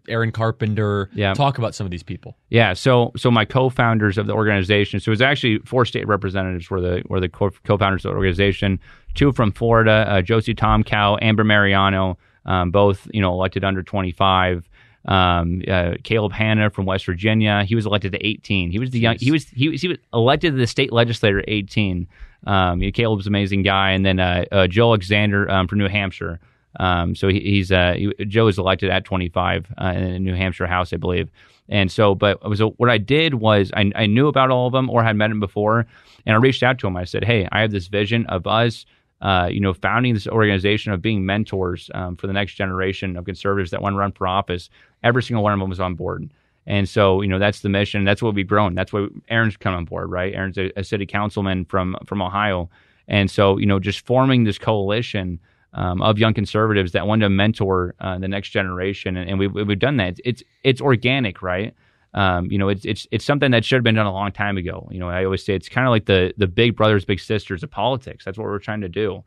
Aaron 0.08 0.32
Carpenter. 0.32 1.08
Yeah. 1.14 1.32
Talk 1.34 1.58
about 1.58 1.74
some 1.74 1.86
of 1.86 1.90
these 1.90 2.02
people. 2.02 2.36
Yeah, 2.50 2.72
so 2.74 3.12
so 3.16 3.30
my 3.30 3.44
co-founders 3.44 4.18
of 4.18 4.26
the 4.26 4.32
organization, 4.34 5.00
so 5.00 5.10
it 5.10 5.14
was 5.14 5.22
actually 5.22 5.58
four 5.64 5.84
state 5.84 6.06
representatives 6.06 6.68
were 6.70 6.80
the 6.80 7.02
were 7.08 7.20
the 7.20 7.28
co- 7.28 7.50
co-founders 7.64 8.04
of 8.04 8.10
the 8.10 8.16
organization. 8.16 8.78
Two 9.14 9.32
from 9.32 9.52
Florida, 9.52 10.04
uh, 10.08 10.22
Josie 10.22 10.54
Tomkow, 10.54 11.18
Amber 11.22 11.44
Mariano, 11.44 12.18
um, 12.44 12.70
both 12.70 13.08
you 13.12 13.20
know 13.20 13.32
elected 13.32 13.64
under 13.64 13.82
25. 13.82 14.68
Um, 15.06 15.62
uh, 15.68 15.94
Caleb 16.02 16.32
Hanna 16.32 16.68
from 16.70 16.84
West 16.84 17.06
Virginia, 17.06 17.64
he 17.64 17.74
was 17.74 17.86
elected 17.86 18.12
to 18.12 18.26
18. 18.26 18.72
He 18.72 18.78
was 18.78 18.90
the 18.90 18.98
young. 18.98 19.16
He 19.18 19.30
was 19.30 19.48
he 19.48 19.68
was 19.68 19.80
he 19.80 19.88
was 19.88 19.98
elected 20.12 20.52
to 20.52 20.58
the 20.58 20.66
state 20.66 20.92
legislature 20.92 21.38
at 21.38 21.44
18. 21.48 22.08
Um, 22.46 22.80
you 22.80 22.88
know, 22.88 22.92
Caleb's 22.92 23.26
an 23.26 23.32
amazing 23.32 23.62
guy, 23.62 23.90
and 23.90 24.04
then 24.04 24.18
uh, 24.18 24.44
uh, 24.50 24.66
Joe 24.66 24.88
Alexander 24.88 25.50
um, 25.50 25.68
from 25.68 25.78
New 25.78 25.88
Hampshire. 25.88 26.40
Um, 26.78 27.14
so 27.14 27.28
he, 27.28 27.40
he's 27.40 27.72
uh, 27.72 27.94
he, 27.96 28.12
Joe 28.26 28.48
is 28.48 28.58
elected 28.58 28.90
at 28.90 29.04
25 29.04 29.72
uh, 29.80 29.84
in 29.86 30.12
the 30.12 30.18
New 30.18 30.34
Hampshire 30.34 30.66
House, 30.66 30.92
I 30.92 30.96
believe. 30.96 31.30
And 31.68 31.90
so, 31.90 32.14
but 32.14 32.40
so 32.56 32.70
what 32.76 32.90
I 32.90 32.98
did 32.98 33.34
was 33.34 33.72
I, 33.74 33.90
I 33.94 34.06
knew 34.06 34.28
about 34.28 34.50
all 34.50 34.66
of 34.66 34.72
them 34.72 34.88
or 34.88 35.02
had 35.02 35.16
met 35.16 35.30
him 35.30 35.40
before, 35.40 35.86
and 36.24 36.34
I 36.34 36.38
reached 36.38 36.62
out 36.62 36.78
to 36.80 36.86
him. 36.86 36.96
I 36.96 37.04
said, 37.04 37.24
"Hey, 37.24 37.48
I 37.50 37.60
have 37.60 37.70
this 37.70 37.88
vision 37.88 38.26
of 38.26 38.46
us, 38.46 38.86
uh, 39.20 39.48
you 39.50 39.60
know, 39.60 39.74
founding 39.74 40.14
this 40.14 40.26
organization 40.26 40.92
of 40.92 41.02
being 41.02 41.24
mentors 41.24 41.90
um, 41.94 42.16
for 42.16 42.26
the 42.26 42.32
next 42.32 42.54
generation 42.54 43.16
of 43.16 43.24
conservatives 43.24 43.70
that 43.70 43.82
want 43.82 43.94
to 43.94 43.98
run 43.98 44.12
for 44.12 44.26
office." 44.26 44.70
Every 45.02 45.22
single 45.22 45.42
one 45.42 45.52
of 45.52 45.60
them 45.60 45.68
was 45.68 45.80
on 45.80 45.94
board. 45.94 46.30
And 46.66 46.88
so, 46.88 47.20
you 47.22 47.28
know, 47.28 47.38
that's 47.38 47.60
the 47.60 47.68
mission. 47.68 48.04
That's 48.04 48.20
what 48.20 48.34
we've 48.34 48.46
grown. 48.46 48.74
That's 48.74 48.92
why 48.92 49.06
Aaron's 49.28 49.56
come 49.56 49.74
on 49.74 49.84
board, 49.84 50.10
right? 50.10 50.34
Aaron's 50.34 50.58
a, 50.58 50.72
a 50.76 50.82
city 50.82 51.06
councilman 51.06 51.64
from 51.64 51.96
from 52.04 52.20
Ohio, 52.20 52.68
and 53.08 53.30
so 53.30 53.58
you 53.58 53.66
know, 53.66 53.78
just 53.78 54.04
forming 54.04 54.44
this 54.44 54.58
coalition 54.58 55.38
um, 55.74 56.02
of 56.02 56.18
young 56.18 56.34
conservatives 56.34 56.92
that 56.92 57.06
want 57.06 57.20
to 57.22 57.30
mentor 57.30 57.94
uh, 58.00 58.18
the 58.18 58.28
next 58.28 58.48
generation, 58.50 59.16
and, 59.16 59.30
and 59.30 59.38
we've 59.38 59.52
we've 59.52 59.78
done 59.78 59.98
that. 59.98 60.18
It's, 60.24 60.42
it's 60.64 60.80
organic, 60.80 61.42
right? 61.42 61.74
Um, 62.16 62.50
you 62.50 62.56
know, 62.56 62.70
it's 62.70 62.84
it's 62.86 63.06
it's 63.10 63.24
something 63.24 63.50
that 63.50 63.64
should 63.64 63.76
have 63.76 63.84
been 63.84 63.94
done 63.94 64.06
a 64.06 64.12
long 64.12 64.32
time 64.32 64.56
ago. 64.56 64.88
You 64.90 64.98
know, 64.98 65.10
I 65.10 65.24
always 65.24 65.44
say 65.44 65.54
it's 65.54 65.68
kind 65.68 65.86
of 65.86 65.90
like 65.90 66.06
the 66.06 66.32
the 66.38 66.46
big 66.46 66.74
brothers, 66.74 67.04
big 67.04 67.20
sisters 67.20 67.62
of 67.62 67.70
politics. 67.70 68.24
That's 68.24 68.38
what 68.38 68.44
we're 68.44 68.58
trying 68.58 68.80
to 68.80 68.88
do, 68.88 69.22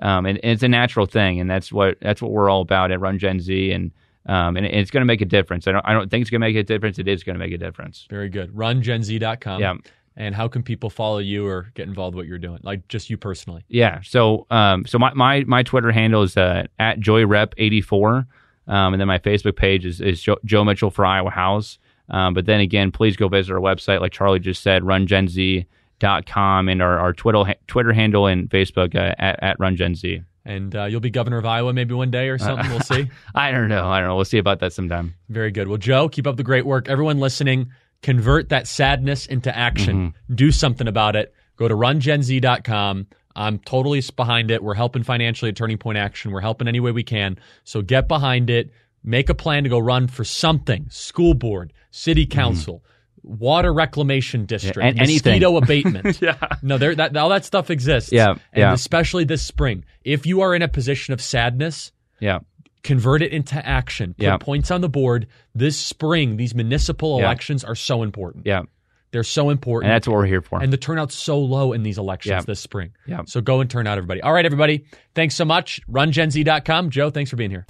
um, 0.00 0.26
and, 0.26 0.38
and 0.38 0.52
it's 0.52 0.62
a 0.62 0.68
natural 0.68 1.06
thing, 1.06 1.40
and 1.40 1.50
that's 1.50 1.72
what 1.72 1.96
that's 2.02 2.20
what 2.20 2.30
we're 2.30 2.50
all 2.50 2.60
about 2.60 2.90
at 2.90 3.00
Run 3.00 3.18
Gen 3.18 3.40
Z, 3.40 3.72
and 3.72 3.90
um, 4.26 4.58
and 4.58 4.66
it's 4.66 4.90
going 4.90 5.00
to 5.00 5.06
make 5.06 5.22
a 5.22 5.26
difference. 5.26 5.66
I 5.66 5.72
don't 5.72 5.86
I 5.86 5.94
don't 5.94 6.10
think 6.10 6.20
it's 6.20 6.30
going 6.30 6.42
to 6.42 6.46
make 6.46 6.56
a 6.56 6.62
difference. 6.62 6.98
It 6.98 7.08
is 7.08 7.24
going 7.24 7.34
to 7.34 7.38
make 7.38 7.52
a 7.52 7.58
difference. 7.58 8.06
Very 8.10 8.28
good. 8.28 8.54
RunGenZ.com. 8.54 9.60
Yeah. 9.60 9.74
And 10.16 10.34
how 10.34 10.46
can 10.46 10.62
people 10.62 10.90
follow 10.90 11.18
you 11.18 11.46
or 11.46 11.72
get 11.74 11.88
involved 11.88 12.14
with 12.14 12.24
what 12.24 12.28
you're 12.28 12.38
doing? 12.38 12.60
Like 12.62 12.86
just 12.88 13.08
you 13.08 13.16
personally. 13.16 13.64
Yeah. 13.68 14.00
So 14.02 14.46
um, 14.50 14.84
so 14.86 14.98
my, 14.98 15.14
my 15.14 15.44
my 15.44 15.62
Twitter 15.62 15.90
handle 15.90 16.22
is 16.22 16.36
uh, 16.36 16.66
at 16.78 17.00
joyrep84, 17.00 18.26
um, 18.68 18.94
and 18.94 19.00
then 19.00 19.08
my 19.08 19.18
Facebook 19.18 19.56
page 19.56 19.86
is 19.86 20.02
is 20.02 20.20
Joe, 20.20 20.36
Joe 20.44 20.62
Mitchell 20.62 20.90
for 20.90 21.06
Iowa 21.06 21.30
House. 21.30 21.78
Um, 22.10 22.34
but 22.34 22.46
then 22.46 22.60
again, 22.60 22.90
please 22.90 23.16
go 23.16 23.28
visit 23.28 23.52
our 23.52 23.60
website, 23.60 24.00
like 24.00 24.12
Charlie 24.12 24.38
just 24.38 24.62
said, 24.62 24.82
rungenz.com, 24.82 26.68
and 26.68 26.82
our, 26.82 26.98
our 26.98 27.12
Twitter 27.12 27.54
Twitter 27.66 27.92
handle 27.92 28.26
and 28.26 28.48
Facebook 28.50 28.94
uh, 28.94 29.14
at, 29.18 29.42
at 29.42 29.58
rungenz. 29.58 30.22
And 30.46 30.76
uh, 30.76 30.84
you'll 30.84 31.00
be 31.00 31.10
governor 31.10 31.38
of 31.38 31.46
Iowa 31.46 31.72
maybe 31.72 31.94
one 31.94 32.10
day 32.10 32.28
or 32.28 32.36
something. 32.38 32.68
we'll 32.68 32.80
see. 32.80 33.08
I 33.34 33.50
don't 33.50 33.68
know. 33.68 33.88
I 33.88 34.00
don't 34.00 34.08
know. 34.08 34.16
We'll 34.16 34.26
see 34.26 34.36
about 34.38 34.60
that 34.60 34.74
sometime. 34.74 35.14
Very 35.30 35.50
good. 35.50 35.68
Well, 35.68 35.78
Joe, 35.78 36.08
keep 36.10 36.26
up 36.26 36.36
the 36.36 36.42
great 36.42 36.66
work. 36.66 36.88
Everyone 36.90 37.18
listening, 37.18 37.70
convert 38.02 38.50
that 38.50 38.66
sadness 38.68 39.24
into 39.24 39.56
action. 39.56 40.12
Do 40.34 40.50
something 40.50 40.86
about 40.86 41.16
it. 41.16 41.34
Go 41.56 41.66
to 41.68 41.74
rungenz.com. 41.74 43.06
I'm 43.36 43.58
totally 43.60 44.02
behind 44.14 44.50
it. 44.50 44.62
We're 44.62 44.74
helping 44.74 45.02
financially 45.02 45.48
at 45.48 45.56
Turning 45.56 45.78
Point 45.78 45.98
Action. 45.98 46.30
We're 46.30 46.40
helping 46.40 46.68
any 46.68 46.78
way 46.78 46.92
we 46.92 47.02
can. 47.02 47.38
So 47.64 47.82
get 47.82 48.06
behind 48.06 48.50
it. 48.50 48.70
Make 49.04 49.28
a 49.28 49.34
plan 49.34 49.64
to 49.64 49.68
go 49.68 49.78
run 49.78 50.08
for 50.08 50.24
something 50.24 50.86
school 50.88 51.34
board, 51.34 51.72
city 51.90 52.24
mm-hmm. 52.26 52.38
council, 52.38 52.82
water 53.22 53.72
reclamation 53.72 54.46
district, 54.46 54.78
an- 54.78 54.98
anything. 54.98 55.32
mosquito 55.40 55.56
abatement. 55.62 56.22
yeah. 56.22 56.36
No, 56.62 56.78
there, 56.78 56.94
that, 56.94 57.14
all 57.16 57.28
that 57.28 57.44
stuff 57.44 57.70
exists. 57.70 58.10
Yeah, 58.12 58.30
And 58.30 58.40
yeah. 58.54 58.72
especially 58.72 59.24
this 59.24 59.42
spring. 59.42 59.84
If 60.04 60.24
you 60.26 60.40
are 60.40 60.54
in 60.54 60.62
a 60.62 60.68
position 60.68 61.12
of 61.12 61.20
sadness, 61.20 61.92
Yeah. 62.20 62.38
convert 62.82 63.20
it 63.22 63.32
into 63.32 63.54
action. 63.66 64.14
Put 64.14 64.22
Yeah. 64.24 64.36
points 64.38 64.70
on 64.70 64.80
the 64.80 64.88
board. 64.88 65.26
This 65.54 65.78
spring, 65.78 66.36
these 66.38 66.54
municipal 66.54 67.18
Yeah. 67.18 67.24
elections 67.26 67.62
are 67.64 67.74
so 67.74 68.02
important. 68.02 68.46
Yeah. 68.46 68.62
They're 69.10 69.22
so 69.22 69.50
important. 69.50 69.90
And 69.90 69.94
that's 69.94 70.08
what 70.08 70.14
we're 70.16 70.26
here 70.26 70.40
for. 70.42 70.60
And 70.62 70.72
the 70.72 70.76
turnout's 70.76 71.14
so 71.14 71.38
low 71.38 71.72
in 71.72 71.82
these 71.82 71.98
elections 71.98 72.30
Yeah. 72.32 72.40
this 72.46 72.58
spring. 72.60 72.90
Yeah. 73.06 73.20
So 73.26 73.40
go 73.40 73.60
and 73.60 73.70
turn 73.70 73.86
out, 73.86 73.96
everybody. 73.96 74.20
All 74.22 74.32
right, 74.32 74.44
everybody. 74.44 74.86
Thanks 75.14 75.34
so 75.36 75.44
much. 75.44 75.80
RunGenZ.com. 75.90 76.90
Joe, 76.90 77.10
thanks 77.10 77.30
for 77.30 77.36
being 77.36 77.50
here. 77.50 77.64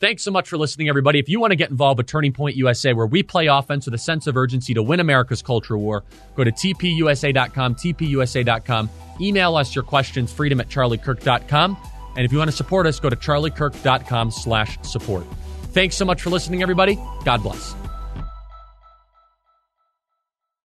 Thanks 0.00 0.22
so 0.22 0.30
much 0.30 0.48
for 0.48 0.56
listening, 0.56 0.88
everybody. 0.88 1.18
If 1.18 1.28
you 1.28 1.40
want 1.40 1.50
to 1.50 1.56
get 1.56 1.68
involved 1.68 1.98
with 1.98 2.06
Turning 2.06 2.32
Point 2.32 2.56
USA, 2.56 2.94
where 2.94 3.06
we 3.06 3.22
play 3.22 3.48
offense 3.48 3.84
with 3.84 3.92
a 3.92 3.98
sense 3.98 4.26
of 4.26 4.34
urgency 4.34 4.72
to 4.72 4.82
win 4.82 4.98
America's 4.98 5.42
culture 5.42 5.76
war, 5.76 6.04
go 6.34 6.42
to 6.42 6.50
tpusa.com, 6.50 7.74
tpusa.com. 7.74 8.90
Email 9.20 9.56
us 9.56 9.74
your 9.74 9.84
questions, 9.84 10.32
freedom 10.32 10.58
at 10.58 10.70
charliekirk.com. 10.70 11.76
And 12.16 12.24
if 12.24 12.32
you 12.32 12.38
want 12.38 12.50
to 12.50 12.56
support 12.56 12.86
us, 12.86 12.98
go 12.98 13.10
to 13.10 13.16
charliekirk.com 13.16 14.30
slash 14.30 14.78
support. 14.82 15.26
Thanks 15.72 15.96
so 15.96 16.06
much 16.06 16.22
for 16.22 16.30
listening, 16.30 16.62
everybody. 16.62 16.98
God 17.24 17.42
bless. 17.42 17.79